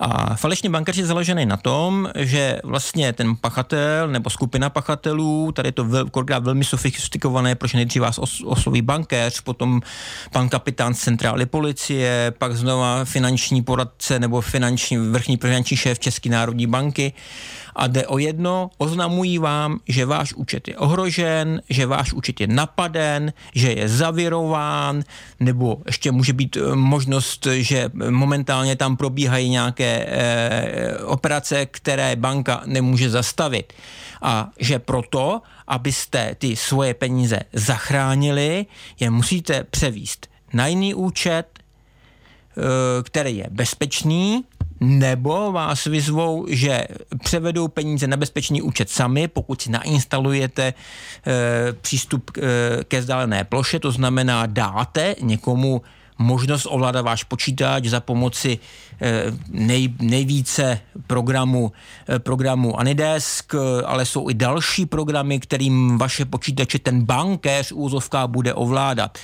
a 0.00 0.36
falešný 0.36 0.68
bankéř 0.68 0.96
je 0.96 1.06
založený 1.06 1.46
na 1.46 1.56
tom, 1.56 2.08
že 2.16 2.60
vlastně 2.64 3.12
ten 3.12 3.36
pachatel 3.36 4.08
nebo 4.08 4.30
skupina 4.30 4.70
pachatelů, 4.70 5.52
tady 5.52 5.68
je 5.68 5.72
to 5.72 5.84
vel, 5.84 6.06
velmi 6.40 6.64
sofistikované, 6.64 7.54
protože 7.54 7.78
nejdřív 7.78 8.02
vás 8.02 8.18
os, 8.18 8.42
osloví 8.44 8.82
bankéř, 8.82 9.40
potom 9.40 9.80
pan 10.32 10.48
kapitán 10.48 10.94
z 10.94 10.98
centrály 10.98 11.46
policie, 11.46 12.32
pak 12.38 12.56
znova 12.56 13.04
finanční 13.04 13.62
poradce 13.62 14.18
nebo 14.18 14.40
finanční, 14.40 14.98
vrchní 14.98 15.36
finanční 15.36 15.76
šéf 15.76 15.98
České 15.98 16.30
národní 16.30 16.66
banky 16.66 17.12
a 17.80 17.86
jde 17.86 18.06
o 18.06 18.18
jedno, 18.18 18.70
oznamují 18.78 19.38
vám, 19.38 19.80
že 19.88 20.06
váš 20.06 20.34
účet 20.34 20.68
je 20.68 20.76
ohrožen, 20.76 21.62
že 21.70 21.86
váš 21.86 22.12
účet 22.12 22.40
je 22.40 22.46
napaden, 22.46 23.32
že 23.54 23.72
je 23.72 23.88
zavirován, 23.88 25.02
nebo 25.40 25.80
ještě 25.86 26.12
může 26.12 26.32
být 26.32 26.56
eh, 26.56 26.76
možnost, 26.76 27.46
že 27.52 27.90
momentálně 28.10 28.76
tam 28.76 28.96
probíhají 28.96 29.48
nějaké 29.48 30.04
e, 30.04 30.98
operace, 31.04 31.66
které 31.66 32.16
banka 32.16 32.62
nemůže 32.66 33.10
zastavit. 33.10 33.72
A 34.22 34.50
že 34.58 34.78
proto, 34.78 35.42
abyste 35.66 36.34
ty 36.38 36.56
svoje 36.56 36.94
peníze 36.94 37.40
zachránili, 37.52 38.66
je 39.00 39.10
musíte 39.10 39.64
převíst 39.64 40.26
na 40.52 40.66
jiný 40.66 40.94
účet, 40.94 41.46
eh, 41.56 42.62
který 43.02 43.36
je 43.36 43.46
bezpečný, 43.50 44.44
nebo 44.80 45.52
vás 45.52 45.84
vyzvou, 45.84 46.46
že 46.48 46.84
převedou 47.24 47.68
peníze 47.68 48.06
na 48.06 48.16
bezpečný 48.16 48.62
účet 48.62 48.90
sami, 48.90 49.28
pokud 49.28 49.62
si 49.62 49.70
nainstalujete 49.70 50.62
e, 50.64 50.74
přístup 51.72 52.30
e, 52.36 52.84
ke 52.84 53.00
vzdálené 53.00 53.44
ploše, 53.44 53.78
to 53.78 53.92
znamená 53.92 54.46
dáte 54.46 55.14
někomu 55.20 55.82
možnost 56.20 56.66
ovládat 56.70 57.02
váš 57.02 57.24
počítač 57.24 57.84
za 57.84 58.00
pomoci 58.00 58.58
eh, 59.00 59.24
nej, 59.48 59.88
nejvíce 60.00 60.80
programu, 61.06 61.72
programu 62.18 62.80
Anidesk, 62.80 63.54
ale 63.84 64.06
jsou 64.06 64.30
i 64.30 64.34
další 64.34 64.86
programy, 64.86 65.40
kterým 65.40 65.98
vaše 65.98 66.24
počítače 66.24 66.78
ten 66.78 67.04
bankéř 67.04 67.72
úzovka 67.72 68.26
bude 68.26 68.54
ovládat. 68.54 69.18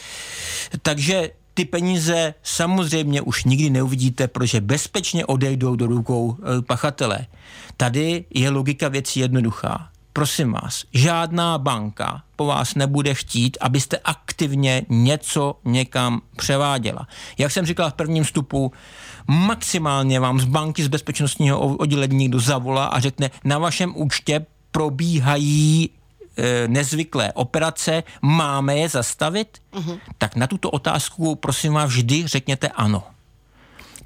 Takže 0.83 1.31
ty 1.57 1.65
peníze 1.65 2.35
samozřejmě 2.43 3.21
už 3.21 3.45
nikdy 3.45 3.71
neuvidíte, 3.71 4.29
protože 4.29 4.61
bezpečně 4.61 5.27
odejdou 5.27 5.77
do 5.77 5.87
rukou 5.87 6.37
eh, 6.39 6.63
pachatele. 6.63 7.27
Tady 7.77 8.25
je 8.35 8.51
logika 8.51 8.89
věcí 8.89 9.21
jednoduchá. 9.21 9.89
Prosím 10.13 10.53
vás, 10.53 10.85
žádná 10.93 11.59
banka 11.59 12.23
po 12.37 12.47
vás 12.47 12.75
nebude 12.75 13.15
chtít, 13.15 13.57
abyste 13.61 13.99
aktivně 14.05 14.83
něco 14.89 15.59
někam 15.65 16.23
převáděla. 16.37 17.09
Jak 17.39 17.53
jsem 17.53 17.67
říkal 17.67 17.91
v 17.91 17.95
prvním 17.95 18.25
vstupu, 18.25 18.73
maximálně 19.29 20.21
vám 20.21 20.41
z 20.41 20.45
banky 20.45 20.85
z 20.85 20.89
bezpečnostního 20.89 21.77
oddělení 21.77 22.17
někdo 22.17 22.41
zavolá 22.41 22.87
a 22.87 23.01
řekne, 23.01 23.31
na 23.45 23.59
vašem 23.59 23.93
účtě 23.97 24.47
probíhají 24.71 25.85
E, 25.85 26.06
nezvyklé 26.67 27.33
operace, 27.33 28.03
máme 28.23 28.77
je 28.77 28.89
zastavit? 28.89 29.59
Uh-huh. 29.73 30.01
Tak 30.19 30.37
na 30.37 30.47
tuto 30.47 30.71
otázku 30.71 31.35
prosím 31.35 31.73
vás 31.73 31.91
vždy 31.91 32.27
řekněte 32.27 32.69
ano. 32.69 33.05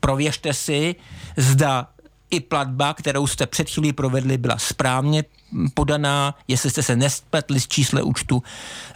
Prověřte 0.00 0.54
si, 0.54 0.94
zda 1.36 1.88
i 2.30 2.40
platba, 2.40 2.94
kterou 2.94 3.26
jste 3.26 3.46
před 3.46 3.70
chvílí 3.70 3.92
provedli, 3.92 4.38
byla 4.38 4.58
správně 4.58 5.24
podaná, 5.74 6.34
jestli 6.48 6.70
jste 6.70 6.82
se 6.82 6.96
nespletli 6.96 7.60
z 7.60 7.68
čísle 7.68 8.02
účtu. 8.02 8.42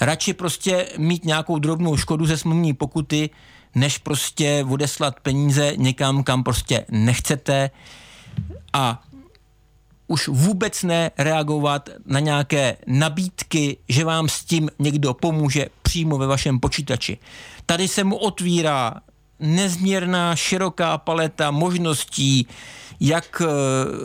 Radši 0.00 0.32
prostě 0.32 0.86
mít 0.98 1.24
nějakou 1.24 1.58
drobnou 1.58 1.96
škodu 1.96 2.26
ze 2.26 2.36
smluvní 2.36 2.72
pokuty, 2.72 3.30
než 3.74 3.98
prostě 3.98 4.66
odeslat 4.68 5.20
peníze 5.20 5.72
někam, 5.76 6.22
kam 6.22 6.44
prostě 6.44 6.84
nechcete. 6.90 7.70
A 8.72 9.02
už 10.06 10.28
vůbec 10.28 10.82
ne 10.82 11.10
reagovat 11.18 11.88
na 12.06 12.20
nějaké 12.20 12.76
nabídky, 12.86 13.76
že 13.88 14.04
vám 14.04 14.28
s 14.28 14.44
tím 14.44 14.70
někdo 14.78 15.14
pomůže 15.14 15.66
přímo 15.82 16.18
ve 16.18 16.26
vašem 16.26 16.60
počítači. 16.60 17.18
Tady 17.66 17.88
se 17.88 18.04
mu 18.04 18.16
otvírá 18.16 18.94
nezměrná 19.40 20.36
široká 20.36 20.98
paleta 20.98 21.50
možností, 21.50 22.46
jak 23.00 23.42
eh, 23.44 23.48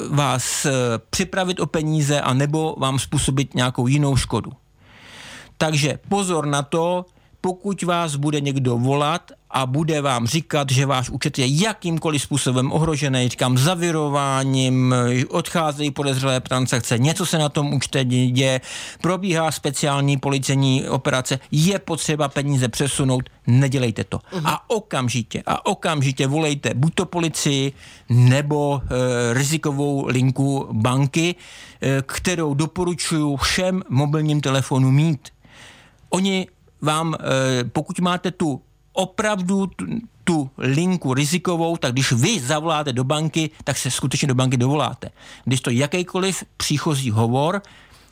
vás 0.09 0.65
eh, 0.65 0.71
připravit 1.09 1.59
o 1.59 1.65
peníze 1.65 2.21
a 2.21 2.33
nebo 2.33 2.75
vám 2.77 2.99
způsobit 2.99 3.55
nějakou 3.55 3.87
jinou 3.87 4.15
škodu. 4.15 4.51
Takže 5.57 5.99
pozor 6.09 6.45
na 6.45 6.61
to, 6.61 7.05
pokud 7.41 7.83
vás 7.83 8.15
bude 8.15 8.41
někdo 8.41 8.77
volat 8.77 9.31
a 9.51 9.65
bude 9.65 10.01
vám 10.01 10.27
říkat, 10.27 10.71
že 10.71 10.85
váš 10.85 11.09
účet 11.09 11.39
je 11.39 11.45
jakýmkoliv 11.47 12.21
způsobem 12.21 12.71
ohrožený, 12.71 13.29
říkám 13.29 13.57
zavirováním, 13.57 14.95
odcházejí 15.29 15.91
podezřelé 15.91 16.39
transakce, 16.39 16.97
něco 16.97 17.25
se 17.25 17.37
na 17.37 17.49
tom 17.49 17.73
účtě 17.73 18.03
děje, 18.03 18.61
probíhá 19.01 19.51
speciální 19.51 20.17
policejní 20.17 20.89
operace, 20.89 21.39
je 21.51 21.79
potřeba 21.79 22.29
peníze 22.29 22.67
přesunout, 22.67 23.29
nedělejte 23.47 24.03
to. 24.03 24.17
Uh-huh. 24.17 24.41
A 24.45 24.69
okamžitě, 24.69 25.43
a 25.45 25.65
okamžitě 25.65 26.27
volejte 26.27 26.73
buď 26.73 26.93
to 26.95 27.05
policii, 27.05 27.71
nebo 28.09 28.81
e, 28.81 29.33
rizikovou 29.33 30.07
linku 30.07 30.67
banky, 30.71 31.35
e, 31.81 32.01
kterou 32.01 32.53
doporučuju 32.53 33.35
všem 33.35 33.83
mobilním 33.89 34.41
telefonům 34.41 34.95
mít. 34.95 35.29
Oni 36.09 36.47
vám, 36.81 37.15
eh, 37.19 37.63
pokud 37.63 37.99
máte 37.99 38.31
tu 38.31 38.61
opravdu 38.99 39.71
tu, 40.23 40.49
linku 40.57 41.13
rizikovou, 41.13 41.77
tak 41.77 41.91
když 41.91 42.11
vy 42.11 42.39
zavoláte 42.39 42.93
do 42.93 43.03
banky, 43.03 43.49
tak 43.63 43.77
se 43.77 43.91
skutečně 43.91 44.27
do 44.27 44.35
banky 44.35 44.57
dovoláte. 44.57 45.09
Když 45.45 45.61
to 45.61 45.69
jakýkoliv 45.69 46.43
příchozí 46.57 47.11
hovor, 47.11 47.61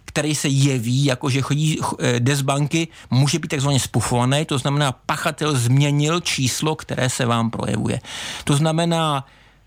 který 0.05 0.35
se 0.35 0.47
jeví, 0.47 1.05
jako 1.05 1.29
že 1.29 1.41
chodí 1.41 1.79
eh, 1.99 2.19
jde 2.19 2.35
z 2.35 2.41
banky, 2.41 2.87
může 3.11 3.39
být 3.39 3.47
takzvaně 3.47 3.79
spufovaný, 3.79 4.45
to 4.45 4.57
znamená, 4.57 4.91
pachatel 4.91 5.55
změnil 5.55 6.21
číslo, 6.21 6.75
které 6.75 7.09
se 7.09 7.25
vám 7.25 7.51
projevuje. 7.51 7.99
To 8.43 8.55
znamená, 8.55 9.25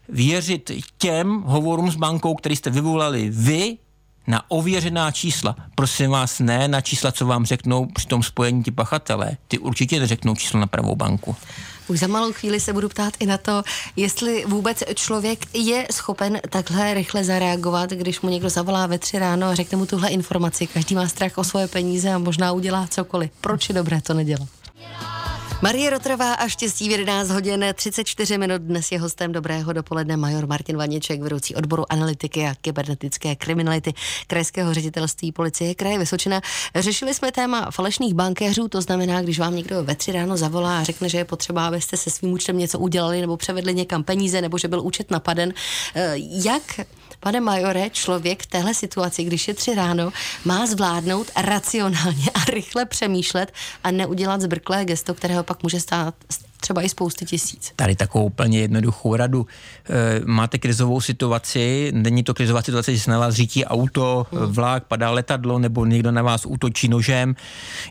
věřit 0.08 0.70
těm 0.98 1.42
hovorům 1.46 1.90
s 1.90 1.96
bankou, 1.96 2.34
který 2.34 2.56
jste 2.56 2.70
vyvolali 2.70 3.30
vy, 3.30 3.78
na 4.30 4.42
ověřená 4.49 5.10
čísla. 5.10 5.56
Prosím 5.75 6.10
vás, 6.10 6.38
ne 6.38 6.68
na 6.68 6.80
čísla, 6.80 7.12
co 7.12 7.26
vám 7.26 7.46
řeknou 7.46 7.87
při 7.87 8.06
tom 8.06 8.22
spojení 8.22 8.62
ti 8.62 8.70
pachatelé. 8.70 9.37
Ty 9.49 9.58
určitě 9.58 10.00
neřeknou 10.00 10.34
číslo 10.34 10.60
na 10.60 10.66
pravou 10.66 10.96
banku. 10.96 11.37
Už 11.88 11.99
za 11.99 12.06
malou 12.06 12.32
chvíli 12.32 12.60
se 12.60 12.72
budu 12.72 12.88
ptát 12.88 13.14
i 13.20 13.26
na 13.26 13.38
to, 13.38 13.62
jestli 13.96 14.44
vůbec 14.46 14.82
člověk 14.94 15.38
je 15.54 15.87
schopen 15.90 16.40
takhle 16.50 16.94
rychle 16.94 17.25
zareagovat, 17.25 17.90
když 17.90 18.20
mu 18.20 18.30
někdo 18.30 18.50
zavolá 18.50 18.87
ve 18.87 18.99
tři 18.99 19.18
ráno 19.18 19.46
a 19.46 19.54
řekne 19.54 19.78
mu 19.78 19.87
tuhle 19.87 20.08
informaci. 20.08 20.66
Každý 20.66 20.94
má 20.94 21.08
strach 21.08 21.38
o 21.38 21.44
svoje 21.44 21.68
peníze 21.68 22.10
a 22.10 22.18
možná 22.18 22.52
udělá 22.52 22.87
cokoliv. 22.87 23.30
Proč 23.40 23.68
je 23.68 23.75
dobré 23.75 24.00
to 24.00 24.14
nedělat? 24.14 24.59
Marie 25.62 25.90
Rotrová 25.90 26.32
a 26.34 26.48
štěstí 26.48 26.88
v 26.88 26.90
11 26.90 27.30
hodin 27.30 27.64
34 27.74 28.38
minut. 28.38 28.62
Dnes 28.62 28.92
je 28.92 29.00
hostem 29.00 29.32
dobrého 29.32 29.72
dopoledne 29.72 30.16
major 30.16 30.46
Martin 30.46 30.76
Vaněček, 30.76 31.20
vedoucí 31.20 31.54
odboru 31.54 31.92
analytiky 31.92 32.46
a 32.46 32.54
kybernetické 32.60 33.36
kriminality 33.36 33.94
Krajského 34.26 34.74
ředitelství 34.74 35.32
policie 35.32 35.74
kraje 35.74 35.98
Vysočina. 35.98 36.40
Řešili 36.74 37.14
jsme 37.14 37.32
téma 37.32 37.70
falešných 37.70 38.14
bankéřů, 38.14 38.68
to 38.68 38.80
znamená, 38.80 39.22
když 39.22 39.38
vám 39.38 39.56
někdo 39.56 39.84
ve 39.84 39.94
tři 39.94 40.12
ráno 40.12 40.36
zavolá 40.36 40.78
a 40.78 40.84
řekne, 40.84 41.08
že 41.08 41.18
je 41.18 41.24
potřeba, 41.24 41.66
abyste 41.66 41.96
se 41.96 42.10
svým 42.10 42.32
účtem 42.32 42.58
něco 42.58 42.78
udělali 42.78 43.20
nebo 43.20 43.36
převedli 43.36 43.74
někam 43.74 44.02
peníze, 44.02 44.40
nebo 44.40 44.58
že 44.58 44.68
byl 44.68 44.80
účet 44.80 45.10
napaden. 45.10 45.52
Eh, 45.94 46.14
jak 46.16 46.80
Pane 47.20 47.40
majore, 47.40 47.90
člověk 47.90 48.42
v 48.42 48.46
téhle 48.46 48.74
situaci, 48.74 49.24
když 49.24 49.48
je 49.48 49.54
tři 49.54 49.74
ráno, 49.74 50.12
má 50.44 50.66
zvládnout 50.66 51.30
racionálně 51.36 52.30
a 52.34 52.44
rychle 52.44 52.84
přemýšlet 52.84 53.52
a 53.84 53.90
neudělat 53.90 54.40
zbrklé 54.40 54.84
gesto, 54.84 55.14
kterého 55.14 55.44
pak 55.44 55.62
může 55.62 55.80
stát 55.80 56.14
třeba 56.60 56.82
i 56.82 56.88
spousty 56.88 57.24
tisíc. 57.24 57.72
Tady 57.76 57.96
takovou 57.96 58.24
úplně 58.24 58.60
jednoduchou 58.60 59.16
radu. 59.16 59.46
E, 59.90 60.20
máte 60.24 60.58
krizovou 60.58 61.00
situaci, 61.00 61.92
není 61.94 62.22
to 62.22 62.34
krizová 62.34 62.62
situace, 62.62 62.94
že 62.94 63.00
se 63.00 63.10
na 63.10 63.18
vás 63.18 63.34
řítí 63.34 63.64
auto, 63.64 64.26
hmm. 64.32 64.52
vlak, 64.52 64.84
padá 64.84 65.10
letadlo, 65.10 65.58
nebo 65.58 65.86
někdo 65.86 66.12
na 66.12 66.22
vás 66.22 66.46
útočí 66.46 66.88
nožem. 66.88 67.34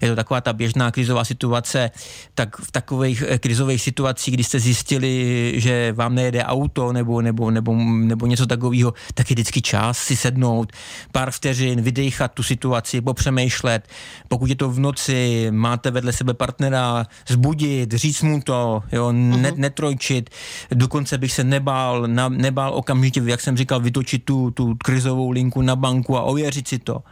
Je 0.01 0.09
to 0.09 0.15
taková 0.15 0.41
ta 0.41 0.53
běžná 0.53 0.91
krizová 0.91 1.25
situace. 1.25 1.91
Tak 2.35 2.57
v 2.57 2.71
takových 2.71 3.23
e, 3.27 3.37
krizových 3.37 3.81
situacích, 3.81 4.33
kdy 4.33 4.43
jste 4.43 4.59
zjistili, 4.59 5.53
že 5.55 5.91
vám 5.91 6.15
nejede 6.15 6.43
auto 6.43 6.93
nebo, 6.93 7.21
nebo, 7.21 7.51
nebo, 7.51 7.75
nebo 7.83 8.25
něco 8.25 8.45
takového, 8.45 8.93
tak 9.13 9.29
je 9.29 9.33
vždycky 9.33 9.61
čas 9.61 9.97
si 9.97 10.15
sednout, 10.15 10.71
pár 11.11 11.31
vteřin, 11.31 11.81
vydechat 11.81 12.31
tu 12.31 12.43
situaci, 12.43 13.01
popřemýšlet. 13.01 13.87
Pokud 14.27 14.49
je 14.49 14.55
to 14.55 14.69
v 14.69 14.79
noci, 14.79 15.47
máte 15.51 15.91
vedle 15.91 16.13
sebe 16.13 16.33
partnera, 16.33 17.05
zbudit, 17.27 17.93
říct 17.93 18.21
mu 18.21 18.41
to, 18.41 18.58
jo, 18.91 19.11
ne, 19.11 19.51
uh-huh. 19.51 19.57
netrojčit, 19.57 20.29
dokonce 20.71 21.17
bych 21.17 21.31
se 21.31 21.43
nebál, 21.43 22.07
na, 22.07 22.29
nebál 22.29 22.73
okamžitě, 22.73 23.21
jak 23.25 23.41
jsem 23.41 23.57
říkal, 23.57 23.79
vytočit 23.79 24.25
tu, 24.25 24.51
tu 24.51 24.75
krizovou 24.83 25.31
linku 25.31 25.61
na 25.61 25.75
banku 25.75 26.17
a 26.17 26.21
ověřit 26.21 26.67
si 26.67 26.79
to, 26.79 27.03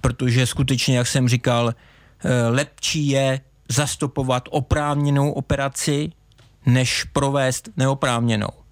protože 0.00 0.46
skutečně, 0.46 0.98
jak 0.98 1.06
jsem 1.06 1.28
říkal, 1.28 1.72
eh, 2.24 2.48
lepší 2.48 3.08
je 3.08 3.40
zastopovat 3.68 4.48
oprávněnou 4.50 5.32
operaci, 5.32 6.10
než 6.66 7.04
provést 7.04 7.68
neoprávněnou 7.76 8.65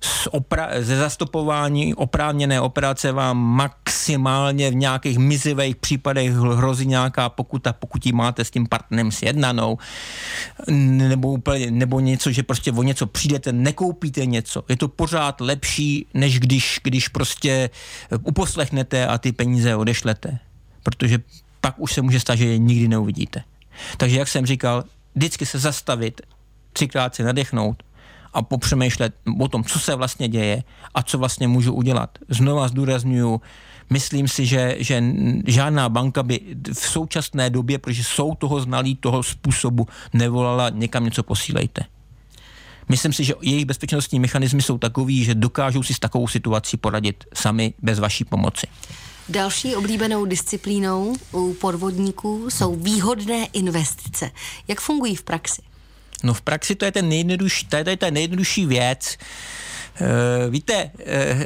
z 0.00 0.26
opra- 0.26 0.82
ze 0.82 0.96
zastupování 0.96 1.94
oprávněné 1.94 2.60
operace 2.60 3.12
vám 3.12 3.36
maximálně 3.36 4.70
v 4.70 4.74
nějakých 4.74 5.18
mizivých 5.18 5.76
případech 5.76 6.32
hrozí 6.32 6.86
nějaká 6.86 7.28
pokuta, 7.28 7.72
pokud 7.72 8.06
ji 8.06 8.12
máte 8.12 8.44
s 8.44 8.50
tím 8.50 8.66
partnerem 8.66 9.12
sjednanou, 9.12 9.78
nebo, 10.68 11.30
úplně, 11.30 11.70
nebo 11.70 12.00
něco, 12.00 12.32
že 12.32 12.42
prostě 12.42 12.72
o 12.72 12.82
něco 12.82 13.06
přijdete, 13.06 13.52
nekoupíte 13.52 14.26
něco. 14.26 14.64
Je 14.68 14.76
to 14.76 14.88
pořád 14.88 15.40
lepší, 15.40 16.06
než 16.14 16.40
když, 16.40 16.80
když 16.82 17.08
prostě 17.08 17.70
uposlechnete 18.22 19.06
a 19.06 19.18
ty 19.18 19.32
peníze 19.32 19.76
odešlete. 19.76 20.38
Protože 20.82 21.18
pak 21.60 21.74
už 21.78 21.92
se 21.92 22.02
může 22.02 22.20
stát, 22.20 22.34
že 22.34 22.46
je 22.46 22.58
nikdy 22.58 22.88
neuvidíte. 22.88 23.42
Takže 23.96 24.18
jak 24.18 24.28
jsem 24.28 24.46
říkal, 24.46 24.84
vždycky 25.14 25.46
se 25.46 25.58
zastavit, 25.58 26.20
třikrát 26.72 27.14
si 27.14 27.22
nadechnout, 27.22 27.82
a 28.36 28.42
popřemýšlet 28.42 29.14
o 29.40 29.48
tom, 29.48 29.64
co 29.64 29.78
se 29.78 29.94
vlastně 29.94 30.28
děje 30.28 30.62
a 30.94 31.02
co 31.02 31.18
vlastně 31.18 31.48
můžu 31.48 31.72
udělat. 31.72 32.18
Znova 32.28 32.68
zdůraznuju, 32.68 33.40
myslím 33.90 34.28
si, 34.28 34.46
že, 34.46 34.76
že 34.78 35.04
žádná 35.46 35.88
banka 35.88 36.22
by 36.22 36.40
v 36.72 36.78
současné 36.78 37.50
době, 37.50 37.78
protože 37.78 38.04
jsou 38.04 38.34
toho 38.34 38.60
znalí 38.60 38.96
toho 38.96 39.22
způsobu, 39.22 39.86
nevolala 40.12 40.68
někam 40.68 41.04
něco 41.04 41.22
posílejte. 41.22 41.82
Myslím 42.88 43.12
si, 43.12 43.24
že 43.24 43.34
jejich 43.42 43.64
bezpečnostní 43.64 44.20
mechanismy 44.20 44.62
jsou 44.62 44.78
takový, 44.78 45.24
že 45.24 45.34
dokážou 45.34 45.82
si 45.82 45.94
s 45.94 45.98
takovou 45.98 46.28
situací 46.28 46.76
poradit 46.76 47.24
sami 47.34 47.74
bez 47.82 47.98
vaší 47.98 48.24
pomoci. 48.24 48.66
Další 49.28 49.76
oblíbenou 49.76 50.24
disciplínou 50.24 51.16
u 51.32 51.54
podvodníků 51.54 52.50
jsou 52.50 52.76
výhodné 52.76 53.46
investice. 53.52 54.30
Jak 54.68 54.80
fungují 54.80 55.16
v 55.16 55.22
praxi? 55.22 55.62
No 56.22 56.34
v 56.34 56.42
praxi 56.42 56.74
to 56.74 56.84
je 56.84 56.92
ten 56.92 57.08
nejjednodušší, 57.08 57.66
to 57.66 57.76
je 57.76 57.96
ta 57.96 58.10
nejjednodušší 58.10 58.66
věc. 58.66 59.18
Uh, 60.00 60.52
víte, 60.52 60.90
uh, 60.94 61.42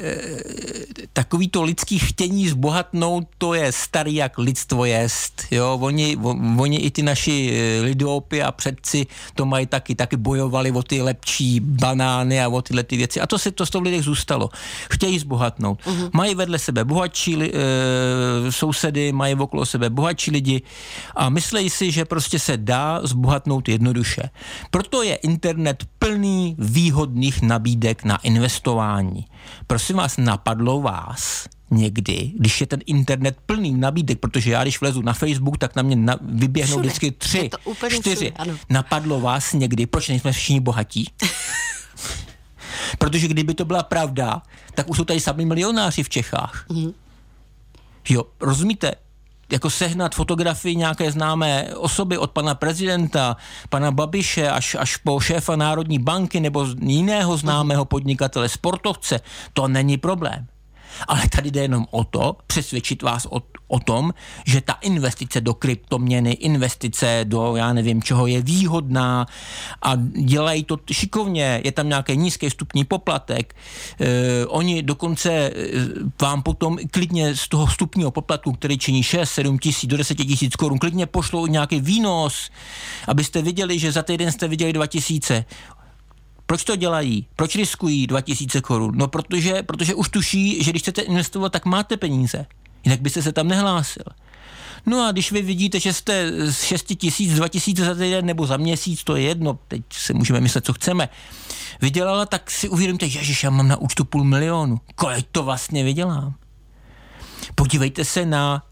takový 1.12 1.48
to 1.48 1.62
lidský 1.62 1.98
chtění 1.98 2.48
zbohatnout, 2.48 3.24
to 3.38 3.54
je 3.54 3.72
starý 3.72 4.14
jak 4.14 4.38
lidstvo 4.38 4.84
jest. 4.84 5.44
Jo? 5.50 5.78
Oni, 5.80 6.16
oni 6.58 6.76
i 6.76 6.90
ty 6.90 7.02
naši 7.02 7.50
eh, 7.52 7.82
lidopy 7.82 8.42
a 8.42 8.52
předci 8.52 9.06
to 9.34 9.46
mají 9.46 9.66
taky, 9.66 9.94
taky 9.94 10.16
bojovali 10.16 10.72
o 10.72 10.82
ty 10.82 11.02
lepší 11.02 11.60
banány 11.60 12.42
a 12.42 12.48
o 12.48 12.62
tyhle 12.62 12.82
ty 12.82 12.96
věci. 12.96 13.20
A 13.20 13.26
to 13.26 13.38
se 13.38 13.50
to 13.50 13.66
z 13.66 13.70
toho 13.70 13.82
lidech 13.82 14.02
zůstalo. 14.02 14.48
Chtějí 14.90 15.18
zbohatnout. 15.18 15.78
Uh-huh. 15.86 16.10
Mají 16.12 16.34
vedle 16.34 16.58
sebe 16.58 16.84
bohatší 16.84 17.36
uh, 17.36 17.42
sousedy, 18.50 19.12
mají 19.12 19.34
okolo 19.34 19.66
sebe 19.66 19.90
bohatší 19.90 20.30
lidi 20.30 20.62
a 21.16 21.28
myslí 21.28 21.70
si, 21.70 21.92
že 21.92 22.04
prostě 22.04 22.38
se 22.38 22.56
dá 22.56 23.00
zbohatnout 23.02 23.68
jednoduše. 23.68 24.22
Proto 24.70 25.02
je 25.02 25.14
internet 25.14 25.84
plný 25.98 26.56
výhodných 26.58 27.42
nabídek 27.42 28.04
na 28.04 28.16
investice 28.16 28.39
investování. 28.40 29.26
Prosím 29.66 29.96
vás, 29.96 30.16
napadlo 30.16 30.80
vás 30.80 31.46
někdy, 31.70 32.32
když 32.38 32.60
je 32.60 32.66
ten 32.66 32.80
internet 32.86 33.36
plný 33.46 33.72
nabídek, 33.72 34.18
protože 34.18 34.50
já 34.50 34.62
když 34.62 34.80
vlezu 34.80 35.02
na 35.02 35.12
Facebook, 35.12 35.58
tak 35.58 35.76
na 35.76 35.82
mě 35.82 35.96
na, 35.96 36.16
vyběhnou 36.22 36.76
všude. 36.76 36.88
vždycky 36.88 37.10
tři, 37.10 37.50
čtyři. 37.88 38.32
Všude, 38.40 38.58
Napadlo 38.70 39.20
vás 39.20 39.52
někdy, 39.52 39.86
proč 39.86 40.08
nejsme 40.08 40.32
všichni 40.32 40.60
bohatí? 40.60 41.10
protože 42.98 43.28
kdyby 43.28 43.54
to 43.54 43.64
byla 43.64 43.82
pravda, 43.82 44.42
tak 44.74 44.90
už 44.90 44.96
jsou 44.96 45.04
tady 45.04 45.20
sami 45.20 45.44
milionáři 45.44 46.02
v 46.02 46.08
Čechách. 46.08 46.66
Mm. 46.68 46.92
Jo, 48.08 48.24
rozumíte? 48.40 48.94
Jako 49.52 49.70
sehnat 49.70 50.14
fotografii 50.14 50.76
nějaké 50.76 51.12
známé 51.12 51.74
osoby 51.76 52.18
od 52.18 52.30
pana 52.30 52.54
prezidenta, 52.54 53.36
pana 53.68 53.90
Babiše 53.90 54.50
až, 54.50 54.76
až 54.78 54.96
po 54.96 55.20
šéfa 55.20 55.56
Národní 55.56 55.98
banky 55.98 56.40
nebo 56.40 56.66
jiného 56.80 57.36
známého 57.36 57.84
podnikatele, 57.84 58.48
sportovce, 58.48 59.20
to 59.52 59.68
není 59.68 59.98
problém. 59.98 60.46
Ale 61.08 61.22
tady 61.28 61.50
jde 61.50 61.60
jenom 61.62 61.86
o 61.90 62.04
to, 62.04 62.36
přesvědčit 62.46 63.02
vás 63.02 63.26
o, 63.30 63.42
o 63.68 63.80
tom, 63.80 64.14
že 64.46 64.60
ta 64.60 64.72
investice 64.72 65.40
do 65.40 65.54
kryptoměny, 65.54 66.32
investice 66.32 67.20
do, 67.24 67.56
já 67.56 67.72
nevím 67.72 68.02
čeho, 68.02 68.26
je 68.26 68.42
výhodná 68.42 69.26
a 69.82 69.92
dělají 70.24 70.64
to 70.64 70.78
šikovně, 70.92 71.60
je 71.64 71.72
tam 71.72 71.88
nějaký 71.88 72.16
nízký 72.16 72.48
vstupní 72.48 72.84
poplatek. 72.84 73.56
E, 74.00 74.46
oni 74.46 74.82
dokonce 74.82 75.32
e, 75.32 75.52
vám 76.22 76.42
potom 76.42 76.78
klidně 76.90 77.36
z 77.36 77.48
toho 77.48 77.66
vstupního 77.66 78.10
poplatku, 78.10 78.52
který 78.52 78.78
činí 78.78 79.02
6, 79.02 79.30
7 79.30 79.58
tisíc 79.58 79.90
do 79.90 79.96
10 79.96 80.14
tisíc 80.14 80.56
korun, 80.56 80.78
klidně 80.78 81.06
pošlou 81.06 81.46
nějaký 81.46 81.80
výnos, 81.80 82.50
abyste 83.08 83.42
viděli, 83.42 83.78
že 83.78 83.92
za 83.92 84.02
týden 84.02 84.32
jste 84.32 84.48
viděli 84.48 84.72
2 84.72 84.86
tisíce. 84.86 85.44
Proč 86.50 86.64
to 86.64 86.76
dělají? 86.76 87.26
Proč 87.36 87.56
riskují 87.56 88.06
2000 88.06 88.60
korun? 88.60 88.92
No 88.94 89.08
protože, 89.08 89.62
protože 89.62 89.94
už 89.94 90.08
tuší, 90.08 90.64
že 90.64 90.70
když 90.70 90.82
chcete 90.82 91.02
investovat, 91.02 91.52
tak 91.52 91.64
máte 91.64 91.96
peníze. 91.96 92.46
Jinak 92.84 93.00
byste 93.00 93.22
se 93.22 93.32
tam 93.32 93.48
nehlásil. 93.48 94.02
No 94.86 95.06
a 95.06 95.12
když 95.12 95.32
vy 95.32 95.42
vidíte, 95.42 95.80
že 95.80 95.92
jste 95.92 96.32
z 96.52 96.62
6 96.62 96.84
tisíc, 96.96 97.34
2 97.34 97.48
tisíce 97.48 97.84
za 97.84 97.94
týden 97.94 98.26
nebo 98.26 98.46
za 98.46 98.56
měsíc, 98.56 99.04
to 99.04 99.16
je 99.16 99.22
jedno, 99.22 99.58
teď 99.68 99.82
si 99.92 100.14
můžeme 100.14 100.40
myslet, 100.40 100.64
co 100.64 100.72
chceme, 100.72 101.08
vydělala, 101.80 102.26
tak 102.26 102.50
si 102.50 102.68
uvědomte, 102.68 103.08
že 103.08 103.34
já 103.44 103.50
mám 103.50 103.68
na 103.68 103.76
účtu 103.76 104.04
půl 104.04 104.24
milionu. 104.24 104.80
Kolik 104.94 105.26
to 105.32 105.42
vlastně 105.42 105.84
vydělám? 105.84 106.34
Podívejte 107.54 108.04
se 108.04 108.26
na 108.26 108.62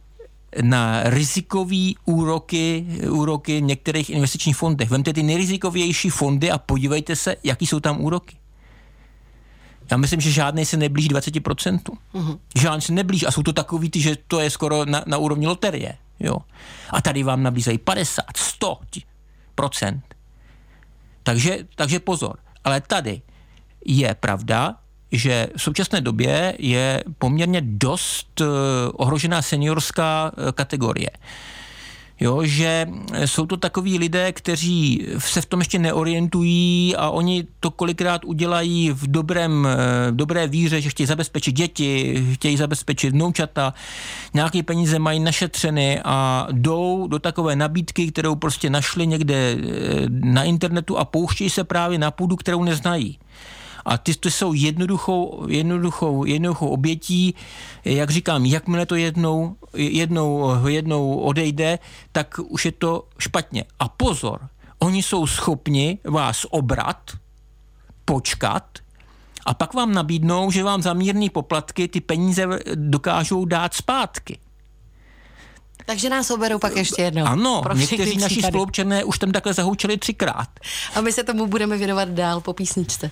na 0.62 1.02
rizikový 1.04 1.96
úroky, 2.04 2.86
úroky 3.10 3.62
některých 3.62 4.10
investičních 4.10 4.56
fondech. 4.56 4.90
Vemte 4.90 5.12
ty 5.12 5.22
nejrizikovější 5.22 6.10
fondy 6.10 6.50
a 6.50 6.58
podívejte 6.58 7.16
se, 7.16 7.36
jaký 7.44 7.66
jsou 7.66 7.80
tam 7.80 8.00
úroky. 8.00 8.36
Já 9.90 9.96
myslím, 9.96 10.20
že 10.20 10.30
žádný 10.30 10.64
se 10.64 10.76
neblíží 10.76 11.08
20%. 11.08 11.78
Uh-huh. 12.14 12.38
Žádný 12.56 12.82
se 12.82 12.92
neblíží. 12.92 13.26
A 13.26 13.30
jsou 13.30 13.42
to 13.42 13.52
takový 13.52 13.90
ty, 13.90 14.00
že 14.00 14.16
to 14.26 14.40
je 14.40 14.50
skoro 14.50 14.84
na, 14.84 15.04
na 15.06 15.18
úrovni 15.18 15.46
loterie. 15.46 15.96
Jo. 16.20 16.36
A 16.90 17.00
tady 17.00 17.22
vám 17.22 17.42
nabízejí 17.42 17.78
50, 17.78 18.24
100 18.36 18.78
procent. 19.54 20.14
Takže, 21.22 21.58
takže 21.74 22.00
pozor. 22.00 22.38
Ale 22.64 22.80
tady 22.80 23.22
je 23.84 24.14
pravda, 24.14 24.76
že 25.12 25.48
v 25.56 25.62
současné 25.62 26.00
době 26.00 26.54
je 26.58 27.04
poměrně 27.18 27.60
dost 27.64 28.40
eh, 28.40 28.44
ohrožená 28.92 29.42
seniorská 29.42 30.32
eh, 30.32 30.52
kategorie. 30.52 31.10
Jo, 32.20 32.44
že 32.44 32.86
jsou 33.24 33.46
to 33.46 33.56
takoví 33.56 33.98
lidé, 33.98 34.32
kteří 34.32 35.06
se 35.18 35.40
v 35.40 35.46
tom 35.46 35.60
ještě 35.60 35.78
neorientují 35.78 36.96
a 36.96 37.10
oni 37.10 37.46
to 37.60 37.70
kolikrát 37.70 38.24
udělají 38.24 38.90
v 38.90 39.10
dobrém, 39.10 39.62
v 39.62 40.08
eh, 40.08 40.12
dobré 40.12 40.46
víře, 40.46 40.80
že 40.80 40.90
chtějí 40.90 41.06
zabezpečit 41.06 41.52
děti, 41.52 42.24
chtějí 42.32 42.56
zabezpečit 42.56 43.10
vnoučata, 43.10 43.74
nějaké 44.34 44.62
peníze 44.62 44.98
mají 44.98 45.20
našetřeny 45.20 46.00
a 46.04 46.48
jdou 46.52 47.06
do 47.06 47.18
takové 47.18 47.56
nabídky, 47.56 48.12
kterou 48.12 48.34
prostě 48.34 48.70
našli 48.70 49.06
někde 49.06 49.56
na 50.08 50.44
internetu 50.44 50.98
a 50.98 51.04
pouštějí 51.04 51.50
se 51.50 51.64
právě 51.64 51.98
na 51.98 52.10
půdu, 52.10 52.36
kterou 52.36 52.64
neznají. 52.64 53.18
A 53.88 53.98
ty, 53.98 54.14
ty 54.14 54.30
jsou 54.30 54.52
jednoduchou, 54.52 55.46
jednoduchou, 55.48 56.24
jednoduchou 56.24 56.68
obětí, 56.68 57.34
jak 57.84 58.10
říkám, 58.10 58.46
jakmile 58.46 58.86
to 58.86 58.94
jednou, 58.94 59.56
jednou, 59.74 60.66
jednou 60.66 61.18
odejde, 61.18 61.78
tak 62.12 62.40
už 62.48 62.64
je 62.64 62.72
to 62.72 63.04
špatně. 63.18 63.64
A 63.78 63.88
pozor, 63.88 64.40
oni 64.78 65.02
jsou 65.02 65.26
schopni 65.26 65.98
vás 66.04 66.46
obrat, 66.50 67.10
počkat, 68.04 68.64
a 69.46 69.54
pak 69.54 69.74
vám 69.74 69.94
nabídnou, 69.94 70.50
že 70.50 70.64
vám 70.64 70.82
za 70.82 70.92
mírný 70.92 71.30
poplatky 71.30 71.88
ty 71.88 72.00
peníze 72.00 72.46
dokážou 72.74 73.44
dát 73.44 73.74
zpátky. 73.74 74.38
Takže 75.86 76.08
nás 76.08 76.30
oberou 76.30 76.58
pak 76.58 76.76
ještě 76.76 77.02
jednou. 77.02 77.24
Ano, 77.24 77.60
Pro 77.62 77.74
někteří 77.74 78.16
naši 78.18 78.34
případy. 78.34 78.52
spolupčané 78.52 79.04
už 79.04 79.18
tam 79.18 79.32
takhle 79.32 79.54
zahoučili 79.54 79.96
třikrát. 79.98 80.48
A 80.94 81.00
my 81.00 81.12
se 81.12 81.24
tomu 81.24 81.46
budeme 81.46 81.76
věnovat 81.76 82.08
dál 82.08 82.40
po 82.40 82.52
písničce. 82.52 83.10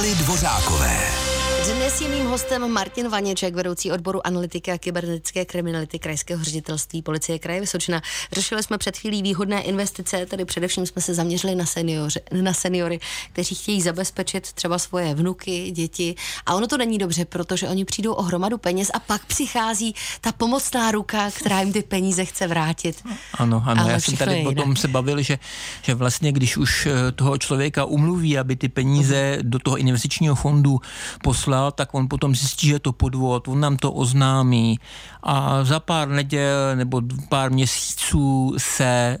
Hely 0.00 0.14
Dvořákové. 0.14 1.29
Dnes 1.60 2.00
je 2.00 2.08
mým 2.08 2.26
hostem 2.26 2.72
Martin 2.72 3.08
Vaněček, 3.08 3.54
vedoucí 3.54 3.92
odboru 3.92 4.26
analytiky 4.26 4.72
a 4.72 4.78
kybernetické 4.78 5.44
kriminality 5.44 5.98
Krajského 5.98 6.44
ředitelství 6.44 7.02
policie 7.02 7.38
kraje 7.38 7.60
Vysočina. 7.60 8.02
Řešili 8.32 8.62
jsme 8.62 8.78
před 8.78 8.96
chvílí 8.96 9.22
výhodné 9.22 9.62
investice, 9.62 10.26
tedy 10.26 10.44
především 10.44 10.86
jsme 10.86 11.02
se 11.02 11.14
zaměřili 11.14 11.54
na, 11.54 11.66
seniori, 11.66 12.14
na 12.42 12.52
seniory, 12.52 13.00
kteří 13.32 13.54
chtějí 13.54 13.82
zabezpečit 13.82 14.52
třeba 14.52 14.78
svoje 14.78 15.14
vnuky, 15.14 15.70
děti. 15.70 16.14
A 16.46 16.54
ono 16.54 16.66
to 16.66 16.78
není 16.78 16.98
dobře, 16.98 17.24
protože 17.24 17.68
oni 17.68 17.84
přijdou 17.84 18.12
o 18.12 18.22
hromadu 18.22 18.58
peněz 18.58 18.90
a 18.94 18.98
pak 18.98 19.26
přichází 19.26 19.94
ta 20.20 20.32
pomocná 20.32 20.90
ruka, 20.90 21.30
která 21.30 21.60
jim 21.60 21.72
ty 21.72 21.82
peníze 21.82 22.24
chce 22.24 22.46
vrátit. 22.46 23.02
Ano, 23.34 23.62
ano, 23.66 23.82
Ale 23.82 23.92
já 23.92 24.00
jsem 24.00 24.16
tady 24.16 24.38
jinak. 24.38 24.78
se 24.78 24.88
bavil, 24.88 25.22
že, 25.22 25.38
že 25.82 25.94
vlastně 25.94 26.32
když 26.32 26.56
už 26.56 26.86
eh, 26.86 27.12
toho 27.12 27.38
člověka 27.38 27.84
umluví, 27.84 28.38
aby 28.38 28.56
ty 28.56 28.68
peníze 28.68 29.38
do 29.42 29.58
toho 29.58 29.76
investičního 29.76 30.34
fondu 30.34 30.80
poslal, 31.22 31.49
tak 31.70 31.94
on 31.94 32.08
potom 32.08 32.34
zjistí, 32.34 32.66
že 32.66 32.74
je 32.74 32.78
to 32.78 32.92
podvod, 32.92 33.48
on 33.48 33.60
nám 33.60 33.76
to 33.76 33.92
oznámí. 33.92 34.78
A 35.22 35.64
za 35.64 35.80
pár 35.80 36.08
neděl 36.08 36.76
nebo 36.76 37.02
pár 37.28 37.52
měsíců 37.52 38.54
se 38.58 38.84
e, 38.84 39.18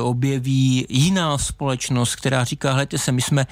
objeví 0.00 0.86
jiná 0.88 1.38
společnost, 1.38 2.16
která 2.16 2.44
říká, 2.44 2.70
hledajte 2.70 2.98
se, 2.98 3.12
my 3.12 3.22
jsme 3.22 3.46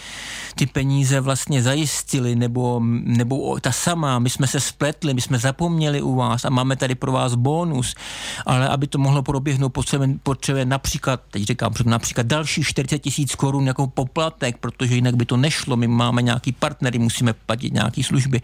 ty 0.55 0.67
peníze 0.67 1.21
vlastně 1.21 1.63
zajistili, 1.63 2.37
nebo, 2.37 2.81
nebo 3.05 3.61
ta 3.61 3.73
sama, 3.73 4.19
my 4.19 4.31
jsme 4.31 4.47
se 4.47 4.61
spletli, 4.61 5.15
my 5.15 5.21
jsme 5.21 5.39
zapomněli 5.39 6.03
u 6.03 6.15
vás 6.15 6.45
a 6.45 6.51
máme 6.51 6.77
tady 6.77 6.95
pro 6.95 7.13
vás 7.13 7.35
bonus, 7.35 7.95
ale 8.47 8.69
aby 8.69 8.87
to 8.87 8.99
mohlo 8.99 9.23
proběhnout, 9.23 9.69
potřebuje, 9.69 10.11
potřebuje 10.23 10.65
například, 10.65 11.21
teď 11.31 11.43
říkám, 11.43 11.73
například 11.85 12.27
další 12.27 12.63
40 12.63 12.99
tisíc 12.99 13.35
korun 13.35 13.67
jako 13.67 13.87
poplatek, 13.87 14.57
protože 14.59 14.95
jinak 14.95 15.17
by 15.17 15.27
to 15.27 15.37
nešlo, 15.37 15.77
my 15.77 15.87
máme 15.89 16.23
nějaký 16.23 16.53
partnery, 16.53 16.99
musíme 16.99 17.33
platit 17.33 17.73
nějaký 17.73 18.03
služby. 18.15 18.41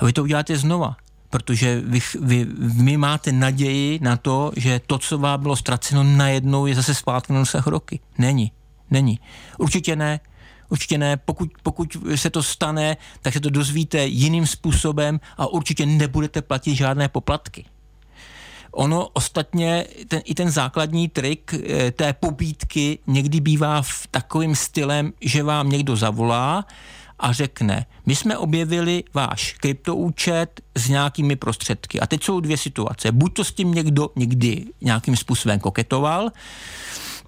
A 0.00 0.04
vy 0.04 0.12
to 0.12 0.22
uděláte 0.22 0.56
znova 0.56 0.96
protože 1.30 1.80
vy, 1.84 2.00
vy, 2.20 2.46
vy 2.58 2.96
máte 2.96 3.32
naději 3.32 3.98
na 4.02 4.16
to, 4.16 4.52
že 4.56 4.80
to, 4.86 4.98
co 4.98 5.18
vám 5.18 5.42
bylo 5.42 5.56
ztraceno, 5.56 6.02
najednou 6.04 6.66
je 6.66 6.74
zase 6.74 6.94
zpátky 6.94 7.32
na 7.32 7.38
dosah 7.38 7.66
roky. 7.66 8.00
Není. 8.18 8.52
Není. 8.90 9.20
Určitě 9.58 9.96
ne. 9.96 10.20
Určitě 10.68 10.98
ne. 10.98 11.16
Pokud, 11.16 11.50
pokud 11.62 11.96
se 12.14 12.30
to 12.30 12.42
stane, 12.42 12.96
tak 13.22 13.34
se 13.34 13.40
to 13.40 13.50
dozvíte 13.50 14.06
jiným 14.06 14.46
způsobem 14.46 15.20
a 15.36 15.46
určitě 15.46 15.86
nebudete 15.86 16.42
platit 16.42 16.74
žádné 16.74 17.08
poplatky. 17.08 17.64
Ono 18.72 19.08
ostatně, 19.12 19.84
ten, 20.08 20.20
i 20.24 20.34
ten 20.34 20.50
základní 20.50 21.08
trik 21.08 21.54
eh, 21.54 21.90
té 21.90 22.12
pobídky 22.12 22.98
někdy 23.06 23.40
bývá 23.40 23.82
v 23.82 24.06
takovým 24.10 24.56
stylem, 24.56 25.12
že 25.20 25.42
vám 25.42 25.68
někdo 25.68 25.96
zavolá 25.96 26.64
a 27.18 27.32
řekne, 27.32 27.86
my 28.06 28.16
jsme 28.16 28.38
objevili 28.38 29.04
váš 29.14 29.52
kryptoúčet 29.52 30.60
s 30.74 30.88
nějakými 30.88 31.36
prostředky. 31.36 32.00
A 32.00 32.06
teď 32.06 32.24
jsou 32.24 32.40
dvě 32.40 32.56
situace. 32.56 33.12
Buď 33.12 33.34
to 33.34 33.44
s 33.44 33.52
tím 33.52 33.74
někdo 33.74 34.10
někdy 34.16 34.64
nějakým 34.80 35.16
způsobem 35.16 35.60
koketoval, 35.60 36.30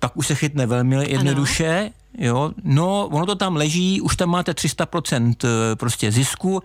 pak 0.01 0.16
už 0.16 0.27
se 0.27 0.35
chytne 0.35 0.66
velmi 0.66 1.11
jednoduše, 1.11 1.90
jo, 2.18 2.53
no, 2.64 3.07
ono 3.07 3.27
to 3.27 3.35
tam 3.35 3.57
leží, 3.57 4.01
už 4.01 4.16
tam 4.16 4.31
máte 4.31 4.53
300% 4.53 5.35
eh, 5.44 5.77
prostě 5.77 6.12
zisku, 6.12 6.62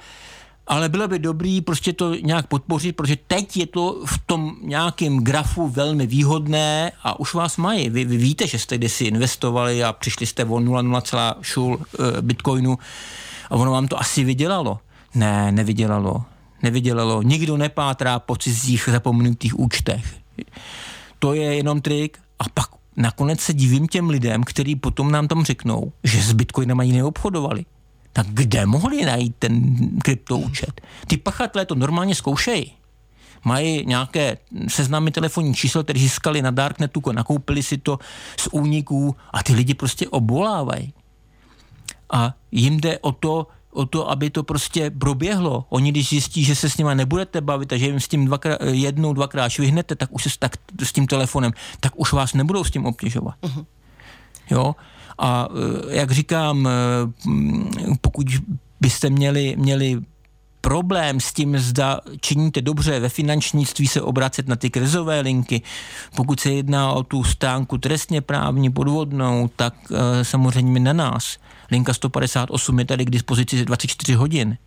ale 0.67 0.89
bylo 0.89 1.07
by 1.07 1.19
dobrý 1.19 1.61
prostě 1.61 1.93
to 1.93 2.15
nějak 2.15 2.47
podpořit, 2.47 2.95
protože 2.95 3.17
teď 3.27 3.57
je 3.57 3.67
to 3.67 4.01
v 4.05 4.19
tom 4.25 4.55
nějakém 4.61 5.17
grafu 5.17 5.67
velmi 5.67 6.07
výhodné 6.07 6.91
a 7.03 7.19
už 7.19 7.33
vás 7.33 7.57
mají. 7.57 7.89
Vy, 7.89 8.05
vy 8.05 8.17
víte, 8.17 8.47
že 8.47 8.59
jste 8.59 8.77
kdysi 8.77 9.05
investovali 9.05 9.83
a 9.83 9.93
přišli 9.93 10.25
jste 10.25 10.45
o 10.45 10.47
0,0 10.47 11.35
šul 11.41 11.79
eh, 11.79 12.21
bitcoinu 12.21 12.77
a 13.49 13.55
ono 13.55 13.71
vám 13.71 13.87
to 13.87 13.99
asi 13.99 14.23
vydělalo. 14.23 14.79
Ne, 15.15 15.51
nevydělalo. 15.51 16.23
Nevydělalo. 16.63 17.21
Nikdo 17.21 17.57
nepátrá 17.57 18.19
po 18.19 18.35
cizích 18.35 18.89
zapomenutých 18.91 19.59
účtech. 19.59 20.05
To 21.19 21.33
je 21.33 21.55
jenom 21.55 21.81
trik 21.81 22.17
a 22.39 22.43
pak 22.53 22.69
nakonec 22.97 23.39
se 23.39 23.53
divím 23.53 23.87
těm 23.87 24.09
lidem, 24.09 24.43
kteří 24.43 24.75
potom 24.75 25.11
nám 25.11 25.27
tam 25.27 25.45
řeknou, 25.45 25.91
že 26.03 26.21
s 26.21 26.33
bitcoinem 26.33 26.79
ani 26.79 26.93
neobchodovali. 26.93 27.65
Tak 28.13 28.27
kde 28.27 28.65
mohli 28.65 29.05
najít 29.05 29.35
ten 29.39 29.75
kryptoúčet? 29.99 30.81
Ty 31.07 31.17
pachatelé 31.17 31.65
to 31.65 31.75
normálně 31.75 32.15
zkoušejí. 32.15 32.71
Mají 33.43 33.85
nějaké 33.85 34.37
seznamy 34.67 35.11
telefonní 35.11 35.53
čísel, 35.53 35.83
které 35.83 35.99
získali 35.99 36.41
na 36.41 36.51
Darknetu, 36.51 37.01
nakoupili 37.11 37.63
si 37.63 37.77
to 37.77 37.99
z 38.37 38.47
úniků 38.51 39.15
a 39.33 39.43
ty 39.43 39.53
lidi 39.53 39.73
prostě 39.73 40.07
obolávají. 40.07 40.93
A 42.11 42.33
jim 42.51 42.77
jde 42.77 42.99
o 42.99 43.11
to, 43.11 43.47
o 43.71 43.85
to, 43.85 44.09
aby 44.09 44.29
to 44.29 44.43
prostě 44.43 44.89
proběhlo. 44.89 45.65
Oni, 45.69 45.91
když 45.91 46.09
zjistí, 46.09 46.43
že 46.43 46.55
se 46.55 46.69
s 46.69 46.77
nima 46.77 46.93
nebudete 46.93 47.41
bavit 47.41 47.73
a 47.73 47.77
že 47.77 47.85
jim 47.85 47.99
s 47.99 48.07
tím 48.07 48.25
dvakrát, 48.25 48.57
jednou, 48.71 49.13
dvakrát 49.13 49.49
švihnete, 49.49 49.95
tak 49.95 50.13
už 50.13 50.23
se 50.23 50.29
s, 50.29 50.37
tak, 50.37 50.57
s 50.83 50.93
tím 50.93 51.07
telefonem, 51.07 51.51
tak 51.79 51.93
už 51.95 52.13
vás 52.13 52.33
nebudou 52.33 52.63
s 52.63 52.71
tím 52.71 52.85
obtěžovat. 52.85 53.35
Uh-huh. 53.41 53.65
Jo? 54.49 54.75
A 55.17 55.47
eh, 55.49 55.95
jak 55.95 56.11
říkám, 56.11 56.67
eh, 56.67 56.71
pokud 58.01 58.27
byste 58.81 59.09
měli, 59.09 59.55
měli 59.57 60.01
problém 60.63 61.19
s 61.19 61.33
tím, 61.33 61.57
zda 61.57 61.99
činíte 62.21 62.61
dobře 62.61 62.99
ve 62.99 63.09
finančnictví 63.09 63.87
se 63.87 64.01
obracet 64.01 64.47
na 64.47 64.55
ty 64.55 64.69
krizové 64.69 65.19
linky. 65.19 65.61
Pokud 66.15 66.39
se 66.39 66.51
jedná 66.51 66.91
o 66.91 67.03
tu 67.03 67.23
stánku 67.23 67.77
trestně 67.77 68.21
právní 68.21 68.71
podvodnou, 68.71 69.49
tak 69.55 69.73
e, 69.91 70.25
samozřejmě 70.25 70.79
na 70.79 70.93
nás. 70.93 71.37
Linka 71.71 71.93
158 71.93 72.79
je 72.79 72.85
tady 72.85 73.05
k 73.05 73.09
dispozici 73.09 73.65
24 73.65 74.13
hodin. 74.13 74.57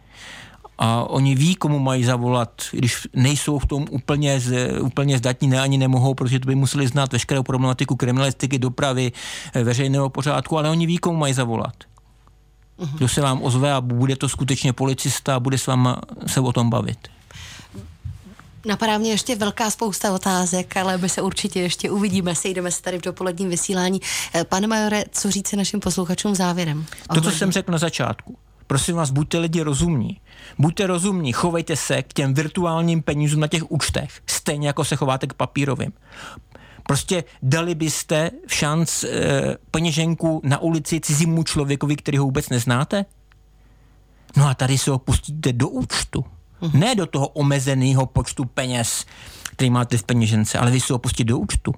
A 0.78 1.04
oni 1.04 1.34
ví, 1.34 1.54
komu 1.54 1.78
mají 1.78 2.04
zavolat, 2.04 2.62
když 2.72 3.08
nejsou 3.14 3.58
v 3.58 3.66
tom 3.66 3.86
úplně, 3.90 4.40
z, 4.40 4.78
úplně 4.80 5.18
zdatní, 5.18 5.48
ne, 5.48 5.60
ani 5.60 5.78
nemohou, 5.78 6.14
protože 6.14 6.40
to 6.40 6.46
by 6.46 6.54
museli 6.54 6.86
znát 6.88 7.12
veškerou 7.12 7.42
problematiku 7.42 7.96
kriminalistiky, 7.96 8.58
dopravy, 8.58 9.12
eh, 9.54 9.64
veřejného 9.64 10.10
pořádku, 10.10 10.58
ale 10.58 10.70
oni 10.70 10.86
ví, 10.86 10.98
komu 10.98 11.18
mají 11.18 11.34
zavolat. 11.34 11.74
Kdo 12.94 13.08
se 13.08 13.20
vám 13.20 13.42
ozve 13.42 13.72
a 13.72 13.80
bude 13.80 14.16
to 14.16 14.28
skutečně 14.28 14.72
policista 14.72 15.36
a 15.36 15.40
bude 15.40 15.58
s 15.58 15.66
váma 15.66 16.00
se 16.26 16.40
o 16.40 16.52
tom 16.52 16.70
bavit. 16.70 16.98
Napadá 18.66 18.98
mě 18.98 19.10
ještě 19.10 19.36
velká 19.36 19.70
spousta 19.70 20.12
otázek, 20.14 20.76
ale 20.76 20.98
my 20.98 21.08
se 21.08 21.22
určitě 21.22 21.60
ještě 21.60 21.90
uvidíme, 21.90 22.34
sejdeme 22.34 22.70
se 22.70 22.82
tady 22.82 22.98
v 22.98 23.02
dopoledním 23.02 23.50
vysílání. 23.50 24.00
Eh, 24.34 24.44
Pane 24.44 24.66
majore, 24.66 25.04
co 25.12 25.30
říci 25.30 25.56
našim 25.56 25.80
posluchačům 25.80 26.34
závěrem? 26.34 26.86
To, 27.14 27.20
co 27.20 27.30
jsem 27.30 27.52
řekl 27.52 27.72
na 27.72 27.78
začátku. 27.78 28.36
Prosím 28.66 28.96
vás, 28.96 29.10
buďte 29.10 29.38
lidi 29.38 29.62
rozumní. 29.62 30.20
Buďte 30.58 30.86
rozumní, 30.86 31.32
chovejte 31.32 31.76
se 31.76 32.02
k 32.02 32.12
těm 32.12 32.34
virtuálním 32.34 33.02
penězům 33.02 33.40
na 33.40 33.46
těch 33.46 33.70
účtech, 33.70 34.22
stejně 34.26 34.66
jako 34.66 34.84
se 34.84 34.96
chováte 34.96 35.26
k 35.26 35.34
papírovým. 35.34 35.92
Prostě 36.86 37.24
dali 37.42 37.74
byste 37.74 38.30
v 38.46 38.54
šanc 38.54 39.04
e, 39.04 39.10
peněženku 39.70 40.40
na 40.44 40.58
ulici 40.58 41.00
cizímu 41.00 41.42
člověkovi, 41.42 41.96
který 41.96 42.18
ho 42.18 42.24
vůbec 42.24 42.48
neznáte? 42.48 43.04
No 44.36 44.48
a 44.48 44.54
tady 44.54 44.78
se 44.78 44.90
ho 44.90 44.98
pustíte 44.98 45.52
do 45.52 45.68
účtu. 45.68 46.24
Ne 46.72 46.94
do 46.94 47.06
toho 47.06 47.28
omezeného 47.28 48.06
počtu 48.06 48.44
peněz, 48.44 49.06
který 49.42 49.70
máte 49.70 49.98
v 49.98 50.02
peněžence, 50.02 50.58
ale 50.58 50.70
vy 50.70 50.80
se 50.80 50.92
ho 50.92 50.98
pustíte 50.98 51.28
do 51.28 51.38
účtu. 51.38 51.74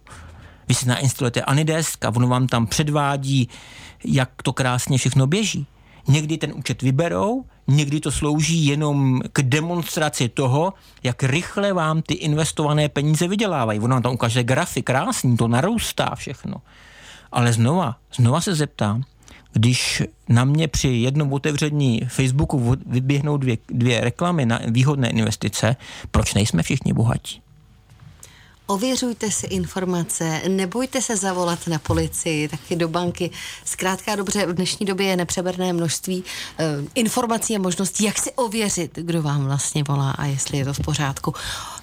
Vy 0.68 0.74
si 0.74 0.88
nainstalujete 0.88 1.42
Anidesk 1.42 2.05
a 2.05 2.09
ono 2.09 2.29
vám 2.29 2.46
tam 2.46 2.66
předvádí, 2.66 3.48
jak 4.05 4.42
to 4.42 4.53
krásně 4.53 4.98
všechno 4.98 5.27
běží. 5.27 5.66
Někdy 6.09 6.38
ten 6.38 6.53
účet 6.57 6.83
vyberou, 6.83 7.44
někdy 7.66 8.01
to 8.01 8.11
slouží 8.11 8.66
jenom 8.66 9.21
k 9.33 9.42
demonstraci 9.42 10.29
toho, 10.29 10.73
jak 11.03 11.23
rychle 11.23 11.73
vám 11.73 12.03
ty 12.03 12.14
investované 12.14 12.88
peníze 12.88 13.29
vydělávají. 13.29 13.81
Ono 13.81 14.01
tam 14.01 14.14
ukáže 14.14 14.42
grafy, 14.42 14.83
krásný, 14.83 15.37
to 15.37 15.49
narůstá 15.49 16.14
všechno. 16.14 16.55
Ale 17.33 17.53
znova, 17.53 17.97
znova 18.16 18.40
se 18.40 18.55
zeptám, 18.55 19.03
když 19.53 20.03
na 20.29 20.44
mě 20.44 20.68
při 20.68 20.88
jednom 20.88 21.33
otevření 21.33 22.01
Facebooku 22.09 22.77
vyběhnou 22.87 23.37
dvě, 23.37 23.59
dvě 23.68 24.01
reklamy 24.01 24.47
na 24.47 24.61
výhodné 24.66 25.11
investice, 25.11 25.77
proč 26.11 26.35
nejsme 26.35 26.62
všichni 26.62 26.92
bohatí? 26.92 27.42
Ověřujte 28.71 29.31
si 29.31 29.47
informace, 29.47 30.43
nebojte 30.49 31.03
se 31.03 31.17
zavolat 31.17 31.67
na 31.67 31.79
policii, 31.79 32.49
taky 32.49 32.77
do 32.77 32.89
banky. 32.89 33.31
Zkrátka 33.65 34.17
dobře, 34.17 34.47
v 34.47 34.55
dnešní 34.55 34.87
době 34.87 35.07
je 35.07 35.17
nepřeberné 35.17 35.73
množství 35.73 36.25
eh, 36.59 36.65
informací 36.95 37.57
a 37.57 37.59
možností, 37.59 38.05
jak 38.05 38.19
si 38.19 38.33
ověřit, 38.33 38.91
kdo 38.95 39.23
vám 39.23 39.45
vlastně 39.45 39.85
volá 39.85 40.11
a 40.11 40.25
jestli 40.25 40.59
je 40.59 40.65
to 40.65 40.73
v 40.73 40.81
pořádku. 40.81 41.35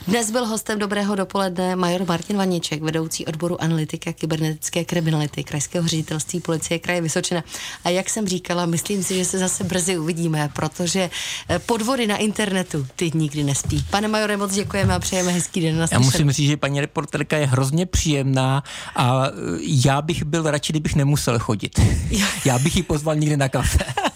Dnes 0.07 0.31
byl 0.31 0.45
hostem 0.45 0.79
Dobrého 0.79 1.15
dopoledne 1.15 1.75
major 1.75 2.07
Martin 2.07 2.37
Vaněček, 2.37 2.81
vedoucí 2.81 3.25
odboru 3.25 3.61
analytika 3.61 4.13
kybernetické 4.13 4.85
kriminality 4.85 5.43
Krajského 5.43 5.87
ředitelství 5.87 6.39
policie 6.39 6.79
kraje 6.79 7.01
Vysočina. 7.01 7.43
A 7.83 7.89
jak 7.89 8.09
jsem 8.09 8.27
říkala, 8.27 8.65
myslím 8.65 9.03
si, 9.03 9.15
že 9.15 9.25
se 9.25 9.37
zase 9.37 9.63
brzy 9.63 9.97
uvidíme, 9.97 10.49
protože 10.53 11.09
eh, 11.49 11.59
podvody 11.59 12.07
na 12.07 12.17
internetu 12.17 12.87
ty 12.95 13.11
nikdy 13.13 13.43
nespí. 13.43 13.85
Pane 13.89 14.07
majore, 14.07 14.37
moc 14.37 14.53
děkujeme 14.53 14.93
a 14.93 14.99
přejeme 14.99 15.31
hezký 15.31 15.61
den. 15.61 15.87
Já 15.91 15.99
musím 15.99 16.31
říct, 16.31 16.47
že 16.47 16.57
paní 16.57 16.81
reporterka 16.81 17.37
je 17.37 17.45
hrozně 17.45 17.85
příjemná 17.85 18.63
a 18.95 19.27
eh, 19.27 19.31
já 19.61 20.01
bych 20.01 20.23
byl 20.23 20.51
radši, 20.51 20.73
kdybych 20.73 20.95
nemusel 20.95 21.39
chodit. 21.39 21.79
Já 22.45 22.59
bych 22.59 22.75
ji 22.75 22.83
pozval 22.83 23.15
někde 23.15 23.37
na 23.37 23.49
kafe. 23.49 23.85